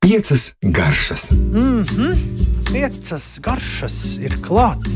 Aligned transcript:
Piecas 0.00 0.52
garšas. 0.62 1.30
Mm 1.30 1.84
-hmm. 1.84 2.16
Piecas 2.72 3.40
garšas 3.42 4.16
ir 4.20 4.36
klāts. 4.42 4.88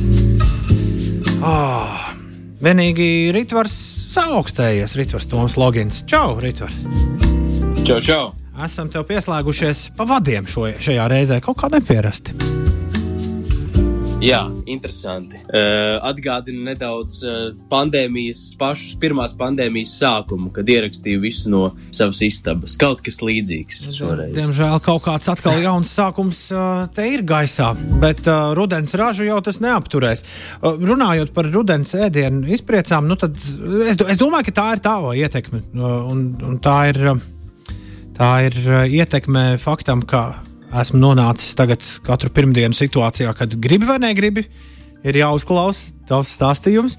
Oh, 1.43 2.13
vienīgi 2.61 3.33
Ritvars 3.33 3.73
saaugstējies, 4.09 4.97
Ritvars 4.97 5.27
Toms 5.27 5.57
Logins. 5.57 6.05
Čau, 6.07 6.41
Ritvars! 6.41 6.75
Čau, 7.85 8.01
čau! 8.01 8.35
Esam 8.65 8.89
tev 8.89 9.05
pieslēgušies 9.07 9.91
pa 9.97 10.05
vadiem 10.05 10.47
šo, 10.47 10.67
šajā 10.83 11.09
reizē, 11.09 11.41
kaut 11.41 11.57
kā 11.61 11.71
nepierasti. 11.71 12.58
Jā, 14.19 14.41
interesanti. 14.67 15.39
Uh, 15.47 16.01
atgādina 16.03 16.73
nedaudz 16.73 17.21
uh, 17.23 17.37
pandēmijas, 17.71 18.41
pašas 18.59 18.97
pirmās 18.99 19.35
pandēmijas 19.39 19.93
sākumu, 20.01 20.51
kad 20.55 20.67
ierakstīju 20.67 21.21
visu 21.23 21.53
no 21.53 21.61
savas 21.95 22.19
istabas. 22.27 22.75
Kaut 22.81 22.99
kas 23.07 23.21
līdzīgs 23.23 23.79
šoreiz. 23.95 24.33
Diemžēl 24.35 24.83
kaut 24.83 25.05
kāds 25.07 25.31
atkal 25.31 25.61
jauns 25.63 25.93
sākums 25.95 26.41
uh, 26.51 26.89
te 26.95 27.07
ir 27.13 27.23
gaisā, 27.29 27.71
bet 28.03 28.25
uh, 28.27 28.51
rudens 28.59 28.97
ražu 28.99 29.29
jau 29.29 29.39
tas 29.47 29.63
neapturēs. 29.63 30.25
Uh, 30.59 30.75
runājot 30.91 31.31
par 31.37 31.53
rudens 31.55 31.95
ēdienu 31.95 32.51
izpriecām, 32.59 33.07
nu 33.07 33.15
tad 33.21 33.39
es, 33.87 34.03
es 34.03 34.19
domāju, 34.19 34.51
ka 34.51 34.57
tā 34.59 34.67
ir 34.75 34.85
tava 34.89 35.15
ietekme. 35.15 35.63
Uh, 35.79 35.95
un, 36.11 36.27
un 36.43 36.59
tā 36.65 36.81
ir, 36.91 37.01
uh, 37.15 37.73
tā 38.19 38.35
ir 38.51 38.61
uh, 38.67 38.83
ietekme 38.83 39.53
faktam, 39.63 40.03
ka 40.03 40.27
esmu 40.83 41.01
nonācis 41.01 41.57
tagad 41.59 41.85
katru 42.07 42.31
pirmdienu 42.35 42.77
situācijā, 42.77 43.33
kad 43.37 43.57
gribi 43.61 43.89
vai 43.89 43.99
negribi, 44.03 44.45
ir 45.07 45.21
jāuzklausa 45.23 45.95
tavs 46.09 46.35
stāstījums. 46.37 46.99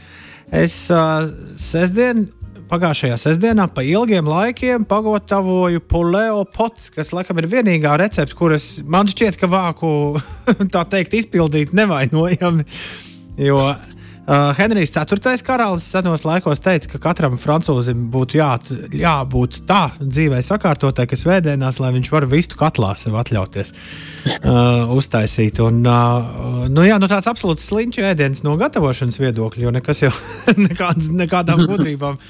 Es 0.56 0.76
uh, 0.94 1.28
sestdien, 1.60 2.26
pagājušajā 2.70 3.18
sestdienā 3.22 3.68
pa 3.74 3.84
ilgiem 3.86 4.28
laikiem 4.30 4.86
pagatavoju 4.90 5.82
poleo 5.90 6.44
potu, 6.54 6.90
kas 6.96 7.14
laikam 7.14 7.42
ir 7.42 7.50
vienīgā 7.52 7.96
recepte, 8.02 8.38
kuras 8.38 8.80
man 8.86 9.10
šķiet, 9.10 9.38
ka 9.42 9.50
vāku 9.50 9.92
tā 10.74 10.86
teikt 10.90 11.18
izpildīt 11.22 11.74
nevainojami. 11.78 12.66
Jo 13.40 13.58
Uh, 14.30 14.52
Henrijs 14.54 14.92
IV. 14.94 15.42
karalis 15.42 15.88
senos 15.90 16.22
laikos 16.22 16.60
teica, 16.62 16.86
ka 16.92 17.00
katram 17.02 17.34
francūzim 17.42 18.04
būtu 18.14 18.38
jā, 18.38 18.50
jābūt 18.94 19.64
tā 19.66 19.88
dzīvē 19.98 20.44
sakārtotai, 20.46 21.08
ka 21.10 21.18
svētdienās, 21.18 21.80
lai 21.82 21.90
viņš 21.96 22.12
varētu 22.14 22.30
vistu 22.30 22.60
katlā 22.60 22.92
sev 23.02 23.18
atļauties 23.18 23.74
uh, 23.74 24.94
uztaisīt. 24.94 25.64
Un, 25.66 25.82
uh, 25.82 26.70
nu, 26.70 26.86
jā, 26.86 27.00
nu, 27.02 27.10
tāds 27.10 27.32
absolūts 27.32 27.66
sliņķu 27.72 28.06
ēdiens 28.12 28.44
no 28.46 28.54
gatavošanas 28.62 29.18
viedokļa, 29.18 29.66
jo 29.66 29.74
nekas 29.80 30.04
jau 30.06 30.14
nekāds, 30.68 31.10
nekādām 31.10 31.66
gudrībām, 31.66 32.22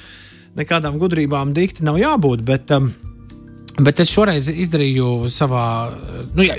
nekādām 0.56 1.04
gudrībām 1.04 1.52
dikti 1.58 1.84
nav 1.84 2.00
jābūt. 2.00 2.48
Bet, 2.48 2.72
um, 2.80 2.94
Bet 3.86 4.00
es 4.04 4.12
šoreiz 4.12 4.50
izdarīju 4.52 5.30
savā, 5.32 5.64
nu, 6.36 6.44
jā, 6.44 6.56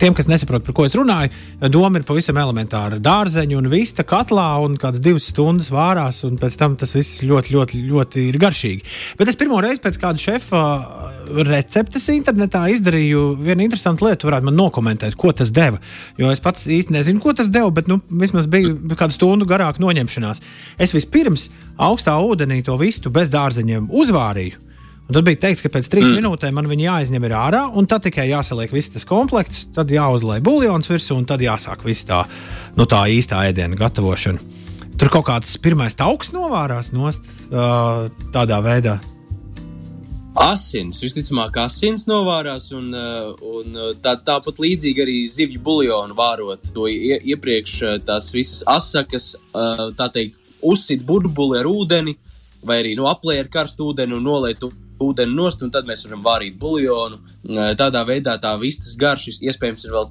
tiem, 0.00 0.14
kas 0.16 0.28
nesaprot, 0.28 0.64
par 0.66 0.76
ko 0.76 0.84
es 0.88 0.96
runāju, 0.98 1.32
doma 1.72 2.00
ir 2.00 2.06
pavisam 2.08 2.40
elementāra. 2.42 2.98
Dārzeņu 3.02 3.60
un 3.60 3.68
vista 3.72 4.04
katlā 4.08 4.48
un 4.64 4.76
kādas 4.80 5.02
divas 5.04 5.30
stundas 5.32 5.70
vārās, 5.72 6.22
un 6.28 6.36
pēc 6.40 6.58
tam 6.60 6.76
tas 6.80 6.92
viss 6.96 7.22
ļoti, 7.24 7.54
ļoti, 7.56 7.82
ļoti 7.88 8.26
ir 8.28 8.38
garšīgi. 8.42 8.84
Bet 9.20 9.30
es 9.32 9.38
pirmo 9.40 9.60
reizi 9.64 9.82
pēc 9.84 10.00
kāda 10.02 10.22
šefa 10.22 10.62
receptes 11.48 12.08
internetā 12.12 12.64
izdarīju 12.72 13.22
vienu 13.40 13.64
interesantu 13.64 14.08
lietu, 14.08 14.28
varētu 14.28 14.48
man 14.50 14.58
nokomentēt, 14.58 15.16
ko 15.18 15.32
tas 15.36 15.52
deva. 15.54 15.80
Jo 16.20 16.32
es 16.34 16.42
pats 16.42 16.66
īsti 16.68 16.96
nezinu, 16.98 17.22
ko 17.22 17.36
tas 17.38 17.48
deva, 17.52 17.70
bet 17.72 17.88
nu, 17.90 18.00
vismaz 18.10 18.50
bija 18.50 18.74
kādu 18.98 19.16
stundu 19.16 19.48
garāk 19.48 19.80
noņemšanās. 19.82 20.42
Es 20.82 20.92
vispirms 20.96 21.48
augstā 21.80 22.18
ūdenī 22.20 22.60
to 22.66 22.76
vistu 22.80 23.12
bez 23.14 23.32
dārzeņiem 23.32 23.88
uzvārīju. 23.88 24.71
Tad 25.12 25.26
bija 25.26 25.40
teikts, 25.44 25.60
ka 25.64 25.68
pēc 25.72 25.88
trīs 25.92 26.08
mm. 26.08 26.18
minūtēm 26.20 26.54
man 26.56 26.68
viņa 26.70 26.84
jāizņem 26.86 27.26
ārā, 27.36 27.66
un 27.76 27.88
tad 27.90 28.06
tikai 28.06 28.30
jāsaliek 28.30 28.72
viss 28.72 28.92
tas 28.94 29.04
komplekts, 29.08 29.66
tad 29.76 29.92
jāuzlai 29.92 30.38
buļļons 30.44 30.88
virsū, 30.88 31.16
un 31.18 31.26
tad 31.28 31.42
jāsāk 31.44 31.84
viss 31.84 32.06
tā, 32.08 32.22
nu, 32.78 32.86
tā 32.88 33.04
īstā 33.12 33.42
ēdiena 33.50 33.76
gatavošana. 33.76 34.40
Tur 34.96 35.10
kaut 35.12 35.26
kāds 35.28 35.56
pirmais 35.60 35.96
tauks 35.98 36.32
novārās 36.32 36.92
nost 36.94 37.26
uh, 37.50 38.06
tādā 38.32 38.60
veidā. 38.64 39.00
Asins, 40.38 41.02
visticamāk, 41.04 41.58
asins 41.60 42.06
novārās, 42.08 42.70
un, 42.72 42.88
un 42.96 43.80
tā, 44.00 44.14
tāpat 44.24 44.62
līdzīgi 44.64 45.02
arī 45.04 45.16
zivju 45.28 45.60
buļļonu 45.66 46.16
vārot. 46.16 46.70
To 46.72 46.86
iepriekš 46.88 47.74
tās 48.06 48.30
visas 48.32 48.62
asakas, 48.64 49.34
tā 49.52 50.08
teikt, 50.14 50.38
uzsit 50.64 51.04
burbuli 51.04 51.60
ar 51.60 51.68
ūdeni, 51.68 52.16
vai 52.64 52.80
arī 52.80 52.94
nu, 52.96 53.04
aplēja 53.10 53.44
ar 53.44 53.52
karstu 53.52 53.90
ūdeni 53.90 54.16
un 54.16 54.24
nolaitu 54.24 54.72
ūdeni 55.02 55.34
nost, 55.36 55.62
un 55.64 55.72
tad 55.74 55.88
mēs 55.88 56.06
varam 56.06 56.22
vārīt 56.24 56.58
buļļonu. 56.60 57.18
Tādā 57.78 58.04
veidā 58.08 58.36
tā 58.42 58.54
vistas 58.60 58.94
garša 59.00 59.38
iespējams 59.48 59.88
ir 59.88 59.96
vēl 59.96 60.08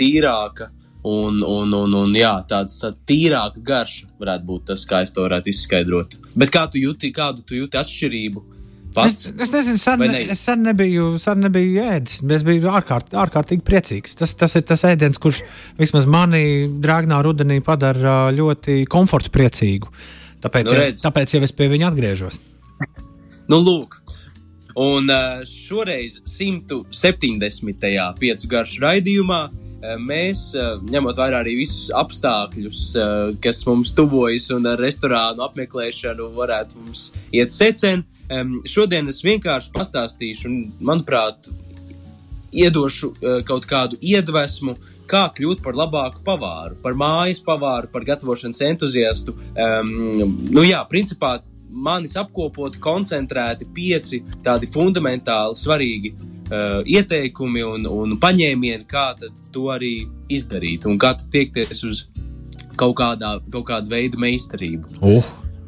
tīrāka. 0.00 0.70
Un, 1.00 1.38
un, 1.40 1.70
un, 1.72 1.94
un 1.96 2.10
jā, 2.12 2.34
tāds 2.48 2.74
tā 2.82 2.90
tīrāka 3.08 3.62
garša 3.64 4.10
varētu 4.20 4.44
būt 4.50 4.66
tas, 4.68 4.82
kā 4.84 5.00
es 5.00 5.14
to 5.16 5.24
varētu 5.24 5.48
izskaidrot. 5.48 6.18
Bet 6.36 6.52
kā 6.52 6.66
tu 6.68 6.76
jūti, 6.82 7.08
kādu 7.16 7.44
tu 7.46 7.56
jūti 7.56 7.80
atšķirību? 7.80 8.42
Pats? 8.94 9.26
Es, 9.30 9.32
es 9.46 9.52
nezinu, 9.54 9.78
sen, 9.78 10.02
ne? 10.02 10.22
es 10.34 10.40
sen 10.42 10.64
nebiju, 10.66 11.12
sen 11.22 11.44
nebiju 11.44 11.82
ēdis. 11.84 12.20
Es 12.36 12.44
biju 12.46 12.72
ārkārt, 12.74 13.14
ārkārtīgi 13.14 13.62
priecīgs. 13.66 14.16
Tas, 14.18 14.34
tas 14.38 14.56
ir 14.58 14.64
tas 14.66 14.82
ēdiens, 14.88 15.20
kurš 15.22 15.44
vismaz 15.78 16.08
mani 16.10 16.42
drāgnā 16.82 17.20
rudenī 17.24 17.60
padara 17.64 18.32
ļoti 18.34 18.82
komfortu 18.90 19.32
priecīgu. 19.34 19.92
Tāpēc, 20.42 20.66
nu, 20.66 20.78
redz. 20.80 21.00
ja, 21.04 21.06
tāpēc 21.06 21.36
jau 21.36 21.42
es 21.46 21.54
pie 21.54 21.68
viņa 21.70 21.92
atgriežos. 21.92 22.40
nu, 23.52 23.60
lūk, 23.60 23.99
Un 24.76 25.10
uh, 25.10 25.42
šoreiz 25.46 26.20
170. 26.26 27.88
piecu 28.20 28.50
garšu 28.50 28.82
raidījumā 28.84 29.40
uh, 29.48 29.96
mēs, 30.02 30.42
uh, 30.54 30.76
ņemot 30.90 31.18
vērā 31.18 31.40
arī 31.42 31.56
visus 31.62 31.88
apstākļus, 31.96 32.82
kas 33.42 33.64
mums 33.66 33.94
tuvojas 33.96 34.50
un 34.54 34.68
ar 34.70 34.78
restorānu 34.80 35.44
apmeklēšanu 35.48 36.30
varētu 36.36 36.84
mums 36.84 37.10
iet 37.34 37.52
secen, 37.54 38.04
šodien 38.68 39.08
es 39.10 39.22
vienkārši 39.24 39.72
pastāstīšu 39.74 40.48
un, 40.50 40.62
manuprāt, 40.78 41.50
iedošu 42.50 43.12
kaut 43.46 43.66
kādu 43.70 43.98
iedvesmu, 44.02 44.74
kā 45.10 45.26
kļūt 45.34 45.62
par 45.64 45.78
labāku 45.78 46.22
pavāru, 46.26 46.76
par 46.82 46.94
mājas 46.98 47.40
pavāru, 47.42 47.90
par 47.90 48.06
gatavošanas 48.06 48.62
entuziastu. 48.68 49.34
Um, 49.54 50.36
nu 50.50 50.64
jā, 50.66 50.82
principā 50.90 51.38
manis 51.70 52.16
apkopoti, 52.20 52.80
koncentrēti 52.82 53.68
pieci 53.74 54.22
tādi 54.44 54.68
fundamentāli 54.70 55.56
svarīgi 55.56 56.12
uh, 56.14 56.80
ieteikumi 56.84 57.64
un, 57.66 57.86
un 57.86 58.16
paņēmieni, 58.20 58.86
kā 58.90 59.12
to 59.54 59.68
arī 59.74 59.94
izdarīt 60.32 60.88
un 60.90 60.98
kā 61.00 61.14
tiekties 61.20 61.84
uz 61.88 62.04
kaut, 62.76 62.96
kādā, 63.00 63.36
kaut 63.52 63.68
kādu 63.70 63.92
veidu 63.92 64.20
meistarību. 64.22 65.00
Uh, 65.00 65.26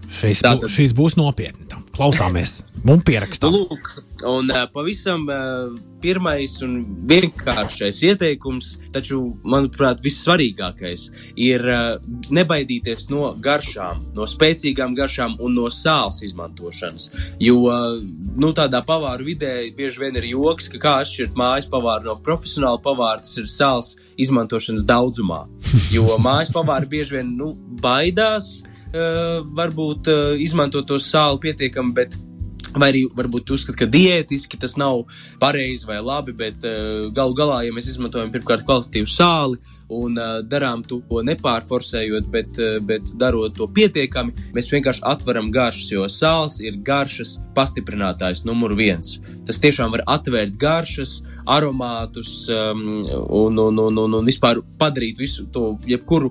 šīs, 0.08 0.42
Tātad, 0.44 0.66
bū, 0.66 0.72
šīs 0.76 0.96
būs 0.96 1.18
nopietni. 1.20 1.68
Klausāmies, 1.92 2.62
mums. 2.88 3.42
Nu, 3.52 3.66
lūk, 3.66 3.90
un 4.28 4.50
uh, 4.50 4.64
pavisam 4.72 5.24
uh, 5.28 5.72
pirmais 6.02 6.54
un 6.64 6.80
vienkāršais 7.08 8.00
ieteikums, 8.08 8.72
taču, 8.94 9.20
manuprāt, 9.46 10.02
vissvarīgākais 10.04 11.04
ir 11.40 11.64
uh, 11.68 11.98
nebaidīties 12.34 13.06
no 13.10 13.32
garšām, 13.42 14.06
no 14.16 14.26
spēcīgām 14.28 14.96
garšām 14.98 15.36
un 15.42 15.56
no 15.58 15.68
sāls 15.72 16.22
izmantošanas. 16.26 17.10
Jo 17.42 17.58
uh, 17.68 18.00
nu, 18.36 18.52
tādā 18.56 18.82
pavāru 18.86 19.28
vidē 19.30 19.54
bieži 19.76 20.04
vien 20.04 20.18
ir 20.20 20.30
joks, 20.32 20.68
ka 20.72 20.82
kā 20.82 20.96
atšķirt 21.04 21.38
mājas 21.38 21.70
pavāru 21.70 22.10
no 22.10 22.18
profesionāla 22.24 22.82
pavāra, 22.82 23.22
tas 23.22 23.38
ir 23.40 23.48
sāls 23.50 23.94
izmantošanas 24.20 24.86
daudzumā. 24.88 25.44
Jo 25.92 26.16
mājas 26.20 26.50
pavāri 26.52 26.88
bieži 26.88 27.18
vien 27.18 27.32
nu, 27.36 27.52
baidās 27.82 28.62
uh, 28.92 29.40
varbūt 29.56 30.10
uh, 30.12 30.20
izmantot 30.40 30.86
to 30.88 30.98
sāli 31.00 31.40
pietiekami, 31.46 31.94
bet 31.96 32.16
Vai 32.72 32.88
arī 32.88 33.02
varbūt 33.12 33.52
uzskata, 33.52 33.82
ka 33.82 33.88
diētiski 33.92 34.56
tas 34.60 34.78
nav 34.80 35.02
pareizi 35.42 35.84
vai 35.88 35.98
labi, 36.00 36.32
bet 36.36 36.64
uh, 36.64 37.10
galu 37.12 37.36
galā, 37.36 37.60
ja 37.66 37.74
mēs 37.74 37.90
izmantojam 37.90 38.32
pirmkārt 38.32 38.64
kvalitatīvu 38.64 39.10
sāli 39.12 39.58
un 39.92 40.16
uh, 40.16 40.38
darām 40.40 40.80
to 40.88 41.02
nepārforsējot, 41.28 42.30
bet, 42.32 42.56
uh, 42.62 42.78
bet 42.88 43.12
darot 43.20 43.52
to 43.58 43.68
pietiekami, 43.68 44.32
mēs 44.56 44.70
vienkārši 44.72 45.04
atveram 45.10 45.50
garšas, 45.52 45.90
jo 45.92 46.06
sāls 46.08 46.62
ir 46.64 46.80
garšas 46.86 47.36
pastiprinātājs 47.56 48.46
numur 48.48 48.72
viens. 48.78 49.18
Tas 49.44 49.60
tiešām 49.60 49.92
var 49.92 50.06
atvērt 50.16 50.56
garšas, 50.56 51.20
aromātus 51.52 52.46
um, 52.54 53.02
un, 53.02 53.58
un, 53.58 53.78
un, 53.84 53.98
un, 53.98 54.14
un 54.20 54.26
vispār 54.26 54.62
padarīt 54.78 55.18
visu 55.20 55.48
to, 55.52 55.74
jebkuru 55.90 56.30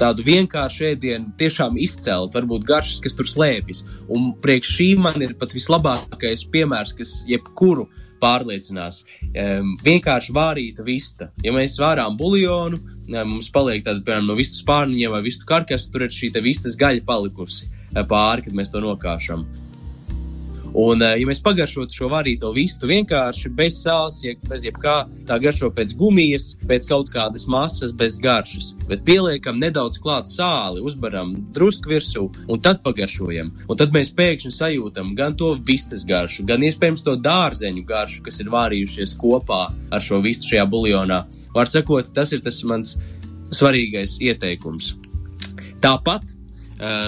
tādu 0.00 0.24
vienkāršu 0.26 0.86
ēdienu 0.90 1.34
tiešām 1.40 1.76
izcelt, 1.80 2.36
varbūt 2.36 2.66
garšas, 2.68 3.00
kas 3.04 3.16
tur 3.18 3.28
slēpjas. 3.28 3.84
Un 4.12 4.32
priekš 4.42 4.76
šī 4.76 4.88
man 5.00 5.20
ir 5.22 5.36
pat 5.40 5.54
vislabākais 5.56 6.46
piemērs, 6.52 6.94
kas 6.98 7.14
jebkuru 7.28 7.88
pārliecinās. 8.20 9.04
Um, 9.30 9.74
vienkārši 9.84 10.34
vārīta 10.36 10.84
vista. 10.86 11.30
Ja 11.44 11.54
mēs 11.56 11.78
vārām 11.80 12.18
buļļonu, 12.20 12.80
mums 13.24 13.50
paliek 13.54 13.84
tāda, 13.86 14.04
piemēram, 14.04 14.28
no 14.28 14.38
vistas 14.38 14.62
pārniņiem 14.68 15.16
vai 15.16 15.24
vistu 15.24 15.48
karkas, 15.48 15.88
tur 15.92 16.06
ir 16.06 16.14
šī 16.14 16.32
vistas 16.44 16.76
gaļa 16.80 17.04
palikusi 17.06 17.70
pāri, 18.10 18.46
kad 18.46 18.56
mēs 18.56 18.70
to 18.72 18.82
nokāšam. 18.84 19.46
Un, 20.76 21.02
ja 21.02 21.26
mēs 21.26 21.40
pagaršotu 21.42 21.96
šo 21.96 22.08
varīto 22.12 22.52
vistu 22.54 22.88
vienkārši 22.90 23.50
bez 23.56 23.80
sāls, 23.82 24.20
ja 24.22 24.36
bez 24.48 24.64
jebkā, 24.66 24.96
tā 25.26 25.38
garšo 25.42 25.70
pēc 25.74 25.94
gumijas, 25.98 26.52
pēc 26.70 26.86
kaut 26.90 27.10
kādas 27.10 27.46
masas, 27.50 27.94
bez 27.96 28.20
garšas. 28.22 28.72
Bet 28.90 29.02
pieliekam 29.06 29.58
nedaudz 29.60 29.98
klāt 30.02 30.30
sāli, 30.30 30.82
uzbaram 30.86 31.34
drusku 31.54 31.90
virsū 31.90 32.26
un 32.46 32.62
tad 32.62 32.84
pagaršojam. 32.86 33.52
Un 33.66 33.80
tad 33.80 33.94
mēs 33.96 34.14
pēkšņi 34.16 34.54
sajūtam 34.54 35.14
gan 35.18 35.36
to 35.38 35.52
vistas 35.66 36.06
garšu, 36.06 36.46
gan 36.48 36.62
iespējams 36.66 37.04
to 37.06 37.16
dārzeņu 37.18 37.86
garšu, 37.86 38.24
kas 38.26 38.40
ir 38.42 38.52
vārījušies 38.54 39.16
kopā 39.20 39.62
ar 39.90 40.04
šo 40.04 40.22
vistu 40.24 40.54
šajā 40.54 40.66
buljonā. 40.70 41.24
Var 41.54 41.70
sakot, 41.70 42.14
tas 42.14 42.30
ir 42.36 42.44
tas 42.46 42.62
mans 42.68 42.96
svarīgais 43.50 44.20
ieteikums. 44.22 44.94
Tāpat 45.80 46.39
Eh, 46.39 46.39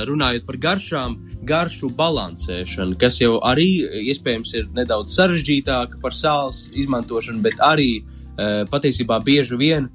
runājot 0.09 0.45
par 0.47 0.59
garšām, 0.61 1.17
garšu 1.49 1.93
balansēšanu, 1.97 2.99
kas 3.01 3.21
jau 3.23 3.39
arī 3.49 3.69
iespējams 4.13 4.55
ir 4.59 4.69
nedaudz 4.77 5.15
sarežģītāka 5.17 6.01
par 6.03 6.13
sāls 6.17 6.67
izmantošanu, 6.77 7.41
bet 7.45 7.61
arī 7.65 7.91
eh, 8.03 8.63
patiesībā 8.71 9.23
bieži 9.25 9.57
vien 9.57 9.89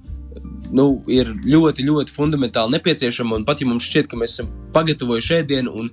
nu, 0.73 0.87
ir 1.11 1.29
ļoti, 1.45 1.85
ļoti 1.87 2.13
fundamentāli 2.13 2.75
nepieciešama. 2.75 3.39
Pat 3.47 3.61
ja 3.61 3.67
mums 3.69 3.85
šķiet, 3.87 4.09
ka 4.11 4.19
mēs 4.19 4.35
esam 4.37 4.49
pagatavojuši 4.75 5.35
ēdienu, 5.39 5.73
un 5.73 5.89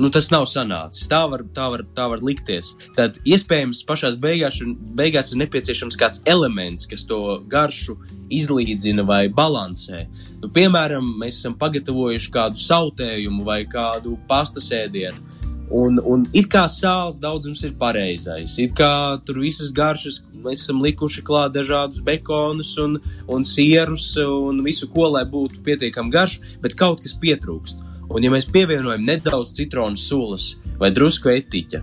nu, 0.00 0.10
tas 0.12 0.28
nav 0.32 0.48
sanācis, 0.50 1.06
tā 1.10 1.22
var, 1.30 1.44
tā, 1.56 1.68
var, 1.72 1.84
tā 1.96 2.08
var 2.10 2.24
likties. 2.26 2.74
Tad 2.96 3.20
iespējams 3.24 3.84
pašā 3.88 4.12
beigās, 4.22 4.58
beigās 4.98 5.32
ir 5.32 5.42
nepieciešams 5.44 5.98
kāds 6.00 6.22
elements, 6.28 6.88
kas 6.90 7.06
to 7.08 7.40
garšu 7.52 7.96
izlīdzina 8.32 9.04
vai 9.06 9.26
balansē. 9.32 10.04
Nu, 10.42 10.50
piemēram, 10.52 11.16
mēs 11.20 11.40
esam 11.40 11.56
pagatavojuši 11.60 12.32
kādu 12.34 12.60
sautējumu 12.60 13.46
vai 13.46 13.62
kādu 13.70 14.16
pastas 14.28 14.70
ēdienu. 14.74 15.34
Un, 15.74 15.98
un 15.98 16.22
it 16.30 16.46
kā 16.52 16.62
sāls 16.70 17.16
daudzums 17.18 17.64
ir 17.66 17.72
pareizais, 17.78 18.52
it 18.62 18.76
kā 18.78 19.18
tur 19.26 19.40
visas 19.42 19.72
garšas 19.74 20.20
mēs 20.44 20.62
esam 20.62 20.78
likuši 20.84 21.24
klāt 21.26 21.56
dažādus 21.56 22.04
bekonus 22.06 22.76
un, 22.78 23.00
un 23.26 23.42
sierus 23.42 24.12
un 24.22 24.62
visu, 24.62 24.86
ko 24.92 25.08
lai 25.10 25.24
būtu 25.26 25.64
pietiekami 25.66 26.14
garš, 26.14 26.38
bet 26.62 26.78
kaut 26.78 27.02
kas 27.02 27.16
pietrūkst. 27.18 27.82
Un 28.14 28.22
ja 28.22 28.30
mēs 28.30 28.46
pievienojam 28.54 29.02
nedaudz 29.02 29.56
citronu 29.56 29.98
sulas 29.98 30.52
vai 30.78 30.92
drusku 30.94 31.32
etiķa, 31.32 31.82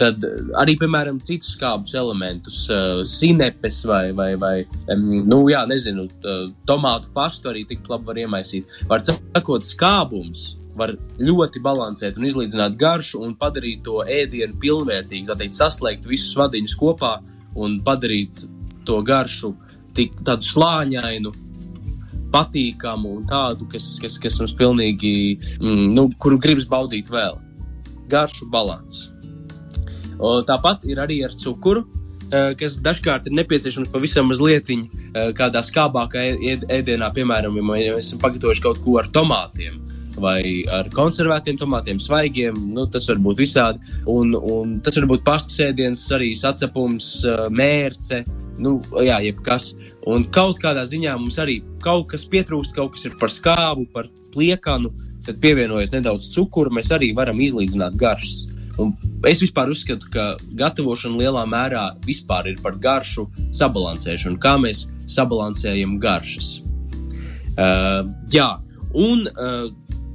tad 0.00 0.24
arī, 0.60 0.76
piemēram, 0.80 1.20
citus 1.24 1.54
skābus 1.56 1.94
elementus, 1.98 2.62
uh, 2.72 3.02
sinepes 3.06 3.82
vai, 3.88 4.04
vai, 4.16 4.30
vai 4.40 4.54
um, 4.94 5.04
nu, 5.28 5.42
jā, 5.52 5.66
nezinu, 5.68 6.06
uh, 6.08 6.46
tomātu 6.68 7.12
pastu 7.14 7.52
arī 7.52 7.66
tik 7.68 7.84
labi 7.90 8.08
var 8.08 8.22
iemaisīt. 8.24 8.80
Var 8.90 9.04
sakot, 9.10 9.66
skābums 9.66 10.54
var 10.78 10.94
ļoti 11.20 11.60
balansēt 11.62 12.16
un 12.16 12.28
izlīdzināt 12.28 12.78
garšu 12.80 13.20
un 13.26 13.34
padarīt 13.38 13.84
to 13.84 14.00
ēdienu 14.06 14.56
pilnvērtīgu, 14.62 15.28
tā 15.28 15.36
teikt, 15.40 15.58
saslēgt 15.58 16.08
visus 16.08 16.32
vadiņus 16.38 16.76
kopā 16.80 17.18
un 17.60 17.80
padarīt 17.84 18.46
to 18.88 19.00
garšu 19.06 19.52
tik 19.96 20.14
tādu 20.24 20.46
slāņainu, 20.46 21.32
patīkamu 22.30 23.16
un 23.18 23.24
tādu, 23.28 23.66
kas, 23.70 23.92
kas, 24.02 24.16
kas 24.22 24.38
mums 24.40 24.54
pilnīgi, 24.58 25.12
mm, 25.58 25.88
nu, 25.96 26.06
kuru 26.22 26.38
gribas 26.42 26.68
baudīt 26.70 27.10
vēl. 27.10 27.40
Garšu 28.10 28.48
balans. 28.50 29.08
Tāpat 30.20 30.84
ir 30.90 31.00
arī 31.00 31.22
ar 31.24 31.32
cukuru, 31.32 31.84
eh, 32.30 32.54
kas 32.54 32.78
dažkārt 32.84 33.26
ir 33.26 33.36
nepieciešams 33.38 33.92
pavisam 33.92 34.28
mazliet 34.28 34.70
eh, 34.70 35.32
kādā 35.32 35.62
skābākā 35.64 36.26
ēdienā, 36.68 37.12
piemēram, 37.14 37.56
ja 37.56 37.94
mēs 37.94 38.10
esam 38.10 38.20
pagatavojuši 38.20 38.62
kaut 38.62 38.82
ko 38.84 38.98
ar 38.98 39.08
tomātiem 39.08 39.80
vai 40.20 40.64
ar 40.68 40.88
konservētiem 40.92 41.56
tomātiem, 41.56 42.00
svaigiem. 42.02 42.56
Nu, 42.74 42.86
tas 42.90 43.06
var 43.08 43.20
būt 43.22 43.40
visādi. 43.40 43.80
Un, 44.10 44.34
un 44.34 44.80
tas 44.84 44.98
var 44.98 45.06
būt 45.06 45.24
pastas 45.24 45.58
ēdiens, 45.70 46.02
arī 46.12 46.32
sacepums, 46.36 47.22
mērce, 47.50 48.24
nu, 48.60 48.78
jā, 49.00 49.20
jebkas. 49.24 49.72
Un 50.10 50.24
kaut 50.32 50.60
kādā 50.62 50.84
ziņā 50.88 51.16
mums 51.20 51.38
arī 51.42 51.60
kaut 51.84 52.08
kas 52.12 52.24
pietrūkst, 52.28 52.74
kaut 52.76 52.94
kas 52.96 53.06
ir 53.08 53.16
par 53.20 53.32
skābu, 53.34 53.86
par 53.94 54.08
pliekanu. 54.34 54.92
Tad 55.24 55.40
pievienojot 55.42 55.92
nedaudz 55.92 56.30
cukuru, 56.34 56.72
mēs 56.72 56.88
arī 56.96 57.12
varam 57.16 57.40
izlīdzināt 57.44 57.98
garšas. 58.00 58.48
Un 58.80 58.94
es 59.28 59.42
vispār 59.42 59.70
uzskatu, 59.72 60.08
ka 60.12 60.24
gatavošana 60.58 61.20
lielā 61.20 61.44
mērā 61.48 61.84
ir 62.08 62.58
par 62.62 62.78
garšu 62.80 63.26
sabalansēšanu, 63.52 64.40
kā 64.40 64.56
mēs 64.62 64.86
sabalansējam 65.10 65.98
garšas. 66.00 66.60
Uh, 67.60 68.06
jā, 68.32 68.48
un 68.96 69.26
uh, 69.28 69.66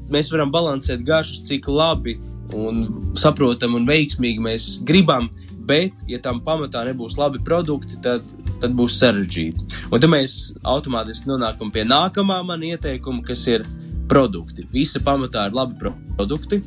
mēs 0.09 0.31
varam 0.31 0.51
balansēt 0.51 1.05
garšas, 1.05 1.45
cik 1.49 1.67
labi 1.69 2.17
un 2.55 3.13
saprotam 3.17 3.75
un 3.77 3.85
veiksmīgi 3.87 4.41
mēs 4.41 4.69
gribam. 4.85 5.29
Bet, 5.65 6.03
ja 6.05 6.19
tam 6.21 6.43
pamatā 6.45 6.83
nebūs 6.85 7.15
labi 7.17 7.39
produkti, 7.41 7.97
tad, 8.05 8.21
tad 8.61 8.75
būs 8.77 8.99
sarežģīti. 8.99 9.63
Un 9.89 9.97
tad 9.97 10.11
mēs 10.13 10.53
automātiski 10.61 11.31
nonākam 11.31 11.71
pie 11.73 11.81
nākamā 11.89 12.43
mana 12.45 12.75
ieteikuma, 12.75 13.23
kas 13.25 13.41
ir 13.49 13.65
produkti. 14.05 14.67
Visa 14.73 15.01
pamatā 15.01 15.47
ir 15.49 15.57
labi 15.57 15.79
produkti. 16.13 16.61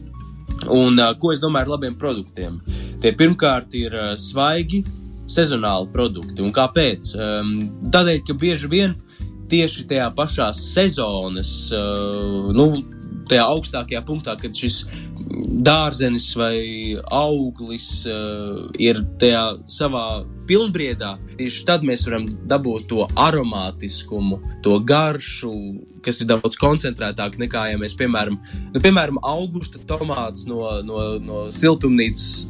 Un, 0.74 1.00
ko 1.20 1.32
es 1.32 1.40
domāju 1.42 1.68
ar 1.68 1.74
labiem 1.76 1.96
produktiem? 1.98 2.60
Tie 3.02 3.12
pirmkārt 3.16 3.74
ir 3.78 3.94
svaigi, 4.18 4.82
sezonāli 5.28 5.90
produkti. 5.92 6.42
Un 6.44 6.52
kāpēc? 6.56 7.12
Tādēļ, 7.92 8.22
ka 8.26 8.36
bieži 8.38 8.70
vien 8.72 8.96
tieši 9.48 9.86
tajā 9.88 10.08
pašā 10.16 10.48
sezonas, 10.56 11.52
nu, 12.56 12.66
tajā 13.28 13.44
augstākajā 13.48 14.02
punktā, 14.08 14.34
kad 14.40 14.56
šis 14.56 14.82
dārzenis 15.64 16.30
vai 16.38 16.56
auglis 17.12 17.88
ir 18.80 19.02
tajā 19.20 19.44
savā 19.68 20.06
pilnbriedā, 20.48 21.14
tieši 21.38 21.64
tad 21.68 21.84
mēs 21.86 22.04
varam 22.08 22.26
dabūt 22.48 22.88
to 22.90 23.04
aromātiskumu, 23.18 24.40
to 24.64 24.78
garšu, 24.88 25.52
kas 26.04 26.22
ir 26.22 26.30
daudz 26.32 26.58
koncentrētāk 26.60 27.38
nekā, 27.42 27.68
ja 27.72 27.80
mēs, 27.80 27.96
piemēram, 27.98 28.38
nu, 28.72 28.82
piemēram 28.82 29.20
augusta 29.22 29.80
tomāts 29.88 30.46
no, 30.48 30.64
no, 30.86 31.04
no 31.22 31.44
siltumnīcas 31.52 32.48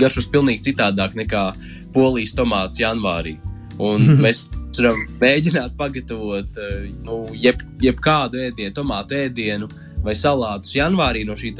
garšos 0.00 0.30
pilnīgi 0.30 0.70
citādāk 0.70 1.18
nekā 1.18 1.50
polijas 1.94 2.36
tomāts 2.38 2.80
janvārī. 2.82 3.36
Un 3.80 4.06
mēs 4.24 4.46
varam 4.78 5.04
mēģināt 5.20 5.76
pagatavot 5.78 6.60
uh, 6.62 6.88
nu, 7.04 7.22
jeb, 7.34 7.62
jebkādu 7.82 8.40
ēdienu, 8.46 8.74
tomātu 8.76 9.18
ēdienu, 9.18 9.68
vai 10.04 10.14
salātus 10.16 10.76
janvārī 10.76 11.26
no 11.28 11.36
šī 11.36 11.52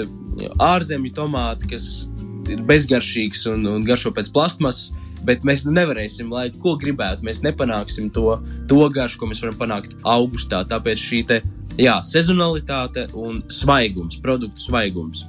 ārzemju 0.61 1.13
tomāta, 1.17 1.69
kas 1.69 2.09
ir 2.51 2.63
bezgaršīgs 2.67 3.45
un, 3.53 3.67
un 3.69 3.85
garšo 3.87 4.13
pēc 4.17 4.31
plastmasas. 4.35 4.95
Bet 5.27 5.45
mēs 5.49 5.67
nevarēsim, 5.69 6.31
lai 6.33 6.49
ko 6.63 6.77
gribētu, 6.81 7.25
mēs 7.27 7.43
nepanāksim 7.45 8.09
to, 8.15 8.39
to 8.71 8.83
garšu, 8.93 9.21
ko 9.21 9.31
mēs 9.31 9.43
varam 9.45 9.59
panākt 9.61 9.97
augustā. 10.09 10.63
Tāpēc 10.69 11.03
šī 11.03 11.21
te, 11.29 11.41
jā, 11.81 11.99
sezonalitāte 12.07 13.09
un 13.19 13.43
svaigums, 13.53 14.21
produktu 14.25 14.69
svaigums, 14.69 15.27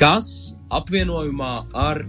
kas 0.00 0.28
apvienojumā 0.72 1.54
ar 1.76 2.04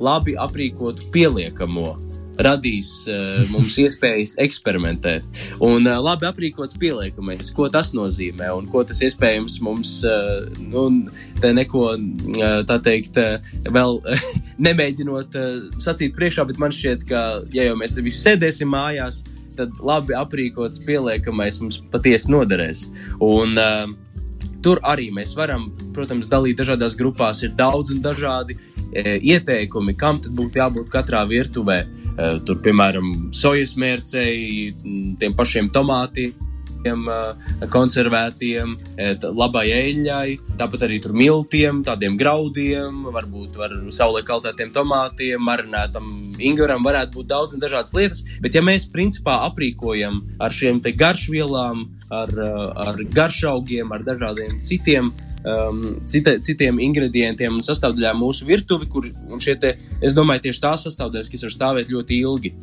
labi 0.00 0.34
aprīkotu 0.40 1.10
pieliekamo 1.14 1.94
radīs 2.42 2.88
uh, 3.10 3.42
mums 3.52 3.76
iespējas 3.80 4.36
eksperimentēt. 4.42 5.26
Un 5.62 5.86
uh, 5.86 5.98
labi 6.02 6.28
aprīkots 6.28 6.76
pieliekamais, 6.80 7.52
ko 7.54 7.68
tas 7.72 7.92
nozīmē 7.96 8.50
un 8.56 8.68
ko 8.70 8.84
tas 8.86 9.00
iespējams 9.06 9.60
mums, 9.64 9.94
uh, 10.08 10.46
nu, 10.58 10.86
te 11.42 11.52
neko, 11.56 11.86
uh, 11.94 12.58
tā 12.68 12.80
teikt, 12.84 13.20
uh, 13.20 13.54
vēl 13.74 14.00
uh, 14.00 14.28
nemēģinot 14.66 15.38
uh, 15.40 15.54
sacīt 15.82 16.16
priekšā, 16.18 16.46
bet 16.50 16.60
man 16.62 16.74
šķiet, 16.74 17.06
ka, 17.10 17.24
ja 17.54 17.68
jau 17.70 17.78
mēs 17.80 17.94
te 17.94 18.04
visi 18.04 18.22
sēdēsim 18.24 18.70
mājās, 18.74 19.22
tad 19.54 19.76
labi 19.84 20.16
aprīkots 20.18 20.82
pieliekamais 20.86 21.60
mums 21.62 21.78
patiesi 21.92 22.32
noderēs. 22.34 22.88
Un, 23.22 23.58
uh, 23.58 23.84
Tur 24.64 24.78
arī 24.88 25.10
mēs 25.12 25.34
varam, 25.36 25.66
protams, 25.92 26.24
dalīt 26.24 26.56
dažādās 26.56 26.94
grupās. 26.96 27.42
Ir 27.44 27.50
daudz 27.52 27.90
un 27.92 27.98
dažādi 28.00 28.54
uh, 28.56 28.73
ieteikumi, 28.92 29.96
kam 29.98 30.20
tad 30.22 30.34
būtu 30.36 30.60
jābūt 30.60 30.90
katrā 30.92 31.24
virtuvē. 31.28 31.78
E, 31.84 32.32
tur, 32.46 32.60
piemēram, 32.62 33.30
sojas 33.34 33.74
mērcei, 33.80 34.72
tiem 35.20 35.34
pašiem 35.36 35.70
tomātiem 35.74 36.34
e, 37.08 37.18
konservētiem, 37.72 38.74
labai 39.24 39.64
eļļai, 39.72 40.36
tāpat 40.60 40.84
arī 40.86 41.00
tur 41.02 41.14
miltiem, 41.16 41.80
tādiem 41.86 42.18
graudiem, 42.20 43.06
varbūt 43.14 43.56
var 43.56 43.74
saulē 43.94 44.20
kaltētiem 44.26 44.72
tomātiem, 44.74 45.40
marinētam 45.42 46.10
ingveram, 46.38 46.84
varētu 46.84 47.18
būt 47.18 47.30
daudz 47.32 47.56
un 47.56 47.64
dažādas 47.64 47.94
lietas. 47.96 48.24
Bet 48.44 48.54
ja 48.54 48.62
mēs 48.62 48.88
principā 48.92 49.40
aprīkojam 49.48 50.20
ar 50.44 50.52
šiem 50.52 50.82
garšvielām, 50.84 51.86
ar, 52.12 52.34
ar 52.88 53.06
garšaugiem, 53.16 53.92
ar 53.94 54.04
dažādiem 54.06 54.60
citiem 54.62 55.10
um, 55.44 55.82
cita, 56.08 56.36
citiem 56.42 56.80
ingredientiem 56.82 57.54
un 57.54 57.64
sastāvdaļām 57.64 58.20
mūsu 58.20 58.48
virtuvi, 58.48 58.88
kur 58.90 59.08
šie 59.42 59.56
te, 59.60 59.74
es 60.04 60.16
domāju, 60.16 60.46
tieši 60.48 60.64
tās 60.64 60.86
sastāvdaļas, 60.88 61.30
kas 61.32 61.46
var 61.46 61.54
stāvēt 61.58 61.92
ļoti 61.94 62.22
ilgi. 62.24 62.54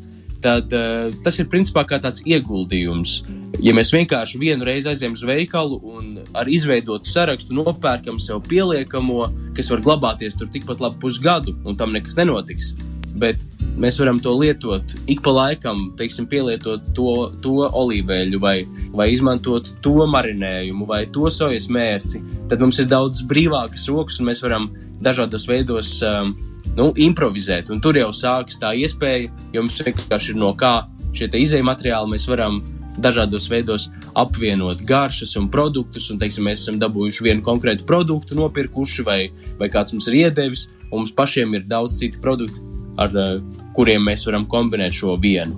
tad 0.42 0.74
uh, 0.74 1.14
tas 1.22 1.36
ir 1.38 1.46
principā 1.52 1.84
kā 1.86 2.00
tāds 2.02 2.24
ieguldījums. 2.26 3.20
Ja 3.62 3.76
mēs 3.78 3.92
vienkārši 3.94 4.40
vienu 4.42 4.66
reizi 4.66 4.90
aizējām 4.90 5.14
uz 5.14 5.22
veikalu 5.28 5.78
un 5.86 6.16
ar 6.34 6.50
izveidotu 6.50 7.12
sarakstu 7.12 7.54
nopērkam 7.54 8.18
sev 8.18 8.42
pieliekamo, 8.50 9.28
kas 9.54 9.70
var 9.70 9.84
glabāties 9.86 10.40
tur 10.40 10.50
tikpat 10.50 10.82
labi 10.82 10.98
pusgadu, 11.04 11.54
un 11.62 11.78
tam 11.78 11.94
nekas 11.94 12.18
nenotiks. 12.18 12.74
Bet 13.20 13.44
mēs 13.82 13.98
varam 14.00 14.20
to 14.24 14.34
lietot 14.38 14.94
ik 15.12 15.24
pa 15.26 15.34
laikam, 15.36 15.90
teiksim, 16.00 16.28
pielietot 16.32 16.92
to, 16.96 17.16
to 17.44 17.68
olīveļu, 17.68 18.40
vai, 18.42 18.56
vai 18.96 19.10
izmantot 19.12 19.74
to 19.84 20.08
marinējumu, 20.08 20.88
vai 20.88 21.04
to 21.12 21.30
sojas 21.34 21.68
mērci. 21.72 22.24
Tad 22.52 22.64
mums 22.64 22.80
ir 22.80 22.90
daudz 22.92 23.24
brīvākas 23.28 23.88
rokas, 23.92 24.20
un 24.22 24.32
mēs 24.32 24.44
varam 24.46 24.70
dažādos 25.04 25.48
veidos 25.50 25.98
um, 26.08 26.36
nu, 26.78 26.92
improvizēt. 26.96 27.72
Un 27.74 27.82
tur 27.84 28.00
jau 28.00 28.12
sākas 28.16 28.60
tā 28.62 28.74
iespēja, 28.78 29.32
jo 29.54 29.66
mums 29.66 29.80
vienkārši 29.82 30.36
ir 30.36 30.40
no 30.40 30.54
kā 30.58 30.82
šie 31.16 31.28
izējai 31.28 31.68
materiāli 31.68 32.14
mēs 32.14 32.28
varam 32.30 32.62
dažādos 33.02 33.48
veidos 33.52 33.88
apvienot 34.20 34.84
garšas 34.88 35.36
un 35.40 35.50
produktus. 35.52 36.10
Un, 36.12 36.20
teiksim, 36.22 36.48
mēs 36.48 36.66
esam 36.66 36.80
dabūjuši 36.82 37.28
vienu 37.28 37.46
konkrētu 37.46 37.88
produktu, 37.88 38.38
nopirkuši, 38.40 39.08
vai, 39.08 39.22
vai 39.60 39.72
kāds 39.72 39.96
mums 39.96 40.10
ir 40.12 40.20
iedevis, 40.26 40.68
un 40.90 41.02
mums 41.02 41.16
pašiem 41.16 41.56
ir 41.56 41.68
daudz 41.70 42.00
citu 42.02 42.22
produktu, 42.24 42.64
ar 43.02 43.18
uh, 43.18 43.36
kuriem 43.76 44.06
mēs 44.08 44.26
varam 44.28 44.48
kombinēt 44.50 44.96
šo 44.96 45.18
vienu. 45.22 45.58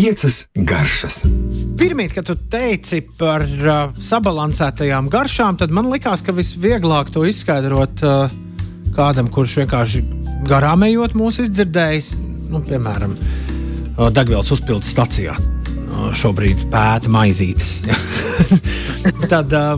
Piecas 0.00 0.46
garšas. 0.54 1.18
Pirmīt, 1.76 2.14
kad 2.16 2.24
tu 2.24 2.36
teici 2.48 3.02
par 3.18 3.42
uh, 3.44 3.90
sabalansētajām 4.00 5.10
garšām, 5.12 5.58
tad 5.60 5.74
man 5.76 5.90
likās, 5.92 6.22
ka 6.24 6.32
visvieglāk 6.32 7.12
to 7.12 7.26
izskaidrot 7.28 8.04
uh, 8.08 8.32
kādam, 8.96 9.28
kurš 9.32 9.58
vienkārši 9.60 10.02
garām 10.48 10.86
ejot 10.88 11.16
mūsu 11.18 11.44
izdzirdējis, 11.44 12.14
nu, 12.48 12.62
piemēram, 12.64 13.16
uh, 13.18 14.08
degvielas 14.14 14.48
uzpildes 14.56 14.88
stacijā. 14.94 15.36
Uh, 15.36 16.08
šobrīd 16.16 16.64
pēta 16.72 17.12
maizītes. 17.12 17.82
tad 19.32 19.52
uh, 19.52 19.74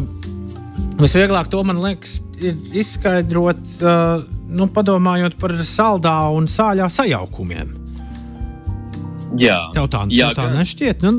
visvieglāk 1.03 1.51
to 1.51 1.65
man 1.67 1.83
liekas 1.83 2.21
ir 2.49 2.79
izskaidrot, 2.83 3.63
uh, 3.83 4.25
nu, 4.53 4.69
padomājot 4.73 5.39
par 5.41 5.55
saldā 5.67 6.17
un 6.35 6.49
sāļā 6.51 6.89
sajaukumiem. 6.93 7.79
Jā, 9.41 9.59
tev 9.73 9.89
tā, 9.93 10.03
jā, 10.13 10.29
tev 10.37 10.43
tā 10.43 10.59
nešķiet. 10.59 11.05
Nu, 11.07 11.13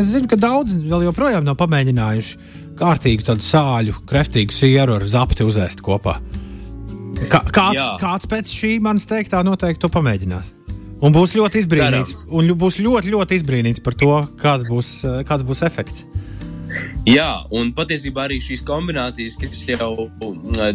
es 0.00 0.14
zinu, 0.14 0.28
ka 0.30 0.38
daudzi 0.40 0.78
vēl 0.86 1.04
joprojām 1.10 1.44
nav 1.44 1.58
pamēģinājuši 1.60 2.38
kārtīgu 2.80 3.26
tādu 3.28 3.44
sāļu, 3.44 3.98
kreftīgu 4.08 4.54
sieru 4.56 4.96
ar 4.96 5.04
zapti 5.08 5.44
uzēst 5.44 5.82
kopā. 5.84 6.16
Kā, 7.28 7.42
kāds, 7.52 7.76
jā. 7.76 7.88
kāds 8.00 8.30
pēc 8.30 8.52
šī 8.54 8.78
manas 8.80 9.04
teiktā 9.10 9.42
noteikti 9.44 9.82
to 9.84 9.90
pamēģinās. 9.92 10.54
Un 11.04 11.14
būs 11.16 11.32
ļoti 11.36 11.62
izbrīnīts, 11.62 12.12
Cerams. 12.12 12.26
un 12.36 12.50
būs 12.60 12.76
ļoti, 12.80 13.12
ļoti 13.14 13.36
izbrīnīts 13.40 13.84
par 13.84 13.96
to, 14.00 14.16
kāds 14.40 14.66
būs, 14.68 14.90
kāds 15.28 15.44
būs 15.48 15.62
efekts. 15.68 16.04
Jā, 17.08 17.44
un 17.56 17.72
patiesībā 17.76 18.26
arī 18.26 18.38
šīs 18.42 18.62
kombinācijas, 18.66 19.36
kas 19.40 19.62
jau 19.68 20.08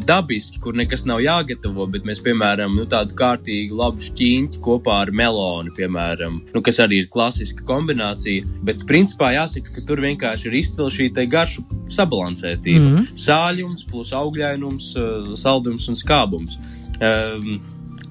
dabiski, 0.04 0.60
kur 0.64 0.76
nekas 0.78 1.06
nav 1.08 1.22
jāgatavo, 1.24 1.86
bet 1.92 2.08
mēs, 2.08 2.22
piemēram, 2.26 2.74
nu, 2.76 2.88
tādu 2.90 3.16
kārtīgu 3.20 3.78
labu 3.80 4.04
šķīņķi 4.04 4.62
kopā 4.66 5.00
ar 5.06 5.14
melonu, 5.16 5.74
piemēram, 5.78 6.42
nu, 6.56 6.64
kas 6.66 6.82
arī 6.84 7.04
ir 7.04 7.12
klasiska 7.14 7.66
kombinācija. 7.68 8.46
Bet, 8.66 8.84
principā, 8.90 9.32
jāsaka, 9.38 9.76
ka 9.78 9.86
tur 9.88 10.02
vienkārši 10.06 10.50
ir 10.50 10.60
izcila 10.62 10.90
šī 10.94 11.12
garšu 11.30 11.66
sabalansētība. 11.94 12.86
Mm 12.86 12.98
-hmm. 12.98 13.08
Sāļums, 13.26 13.86
plus 13.92 14.12
augļainums, 14.14 14.92
saldums 15.40 15.88
un 15.90 15.96
skābums. 15.96 16.60
Um, 16.96 17.60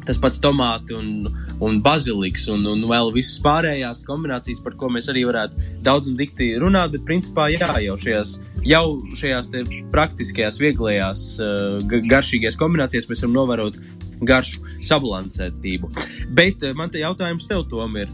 tas 0.09 0.19
pats 0.21 0.41
tomāti 0.43 0.97
un, 0.97 1.29
un 1.65 1.81
baziliks 1.85 2.47
un, 2.53 2.65
un 2.71 2.85
vēl 2.89 3.13
visas 3.15 3.39
pārējās 3.45 4.05
kombinācijas, 4.09 4.63
par 4.65 4.77
ko 4.81 4.91
mēs 4.93 5.09
arī 5.13 5.25
varētu 5.29 5.81
daudz 5.85 6.11
un 6.11 6.19
dikti 6.19 6.53
runāt, 6.63 6.95
bet 6.95 7.07
principā 7.09 7.49
jā, 7.53 7.71
jau 7.87 7.97
šajās, 8.01 8.37
jau 8.67 8.85
šajās 9.17 9.51
praktiskajās, 9.95 10.61
vieglajās, 10.63 11.25
uh, 11.43 11.79
garšīgajās 12.11 12.61
kombinācijās 12.61 13.09
mēs 13.11 13.25
varam 13.25 13.39
novērot 13.41 13.81
garšu 14.25 14.77
sabalansētību. 14.85 15.91
Bet 16.37 16.65
uh, 16.65 16.77
man 16.79 16.93
te 16.93 17.03
jautājums 17.03 17.49
tev, 17.51 17.67
Tom, 17.71 17.97
ir, 18.01 18.13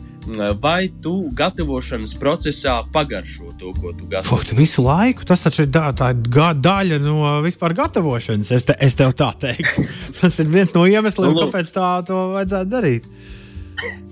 vai 0.61 0.91
tu 1.03 1.31
gatavošanas 1.33 2.13
procesā 2.21 2.81
pagaršo 2.93 3.55
to, 3.59 3.73
ko 3.81 3.93
tu 3.97 4.07
gatavo? 4.11 4.37
Fot, 4.37 4.53
visu 4.57 4.85
laiku 4.85 5.25
tas 5.25 5.43
taču 5.47 5.65
ir 5.65 5.71
da, 5.73 5.91
tā 5.97 6.13
da, 6.13 6.51
daļa 6.53 6.99
no 7.03 7.39
vispār 7.45 7.75
gatavošanas. 7.79 8.51
Es, 8.53 8.67
te, 8.69 8.77
es 8.81 8.97
tev 8.99 9.15
tā 9.17 9.31
teiktu. 9.41 9.87
tas 10.21 10.39
ir 10.43 10.51
viens 10.53 10.75
no 10.77 10.85
iemesliem, 10.87 11.33
nu, 11.33 11.47
kāpēc 11.47 11.73
tā 11.75 11.93
to 12.09 12.19
vajadzētu 12.37 12.73
darīt. 12.73 13.09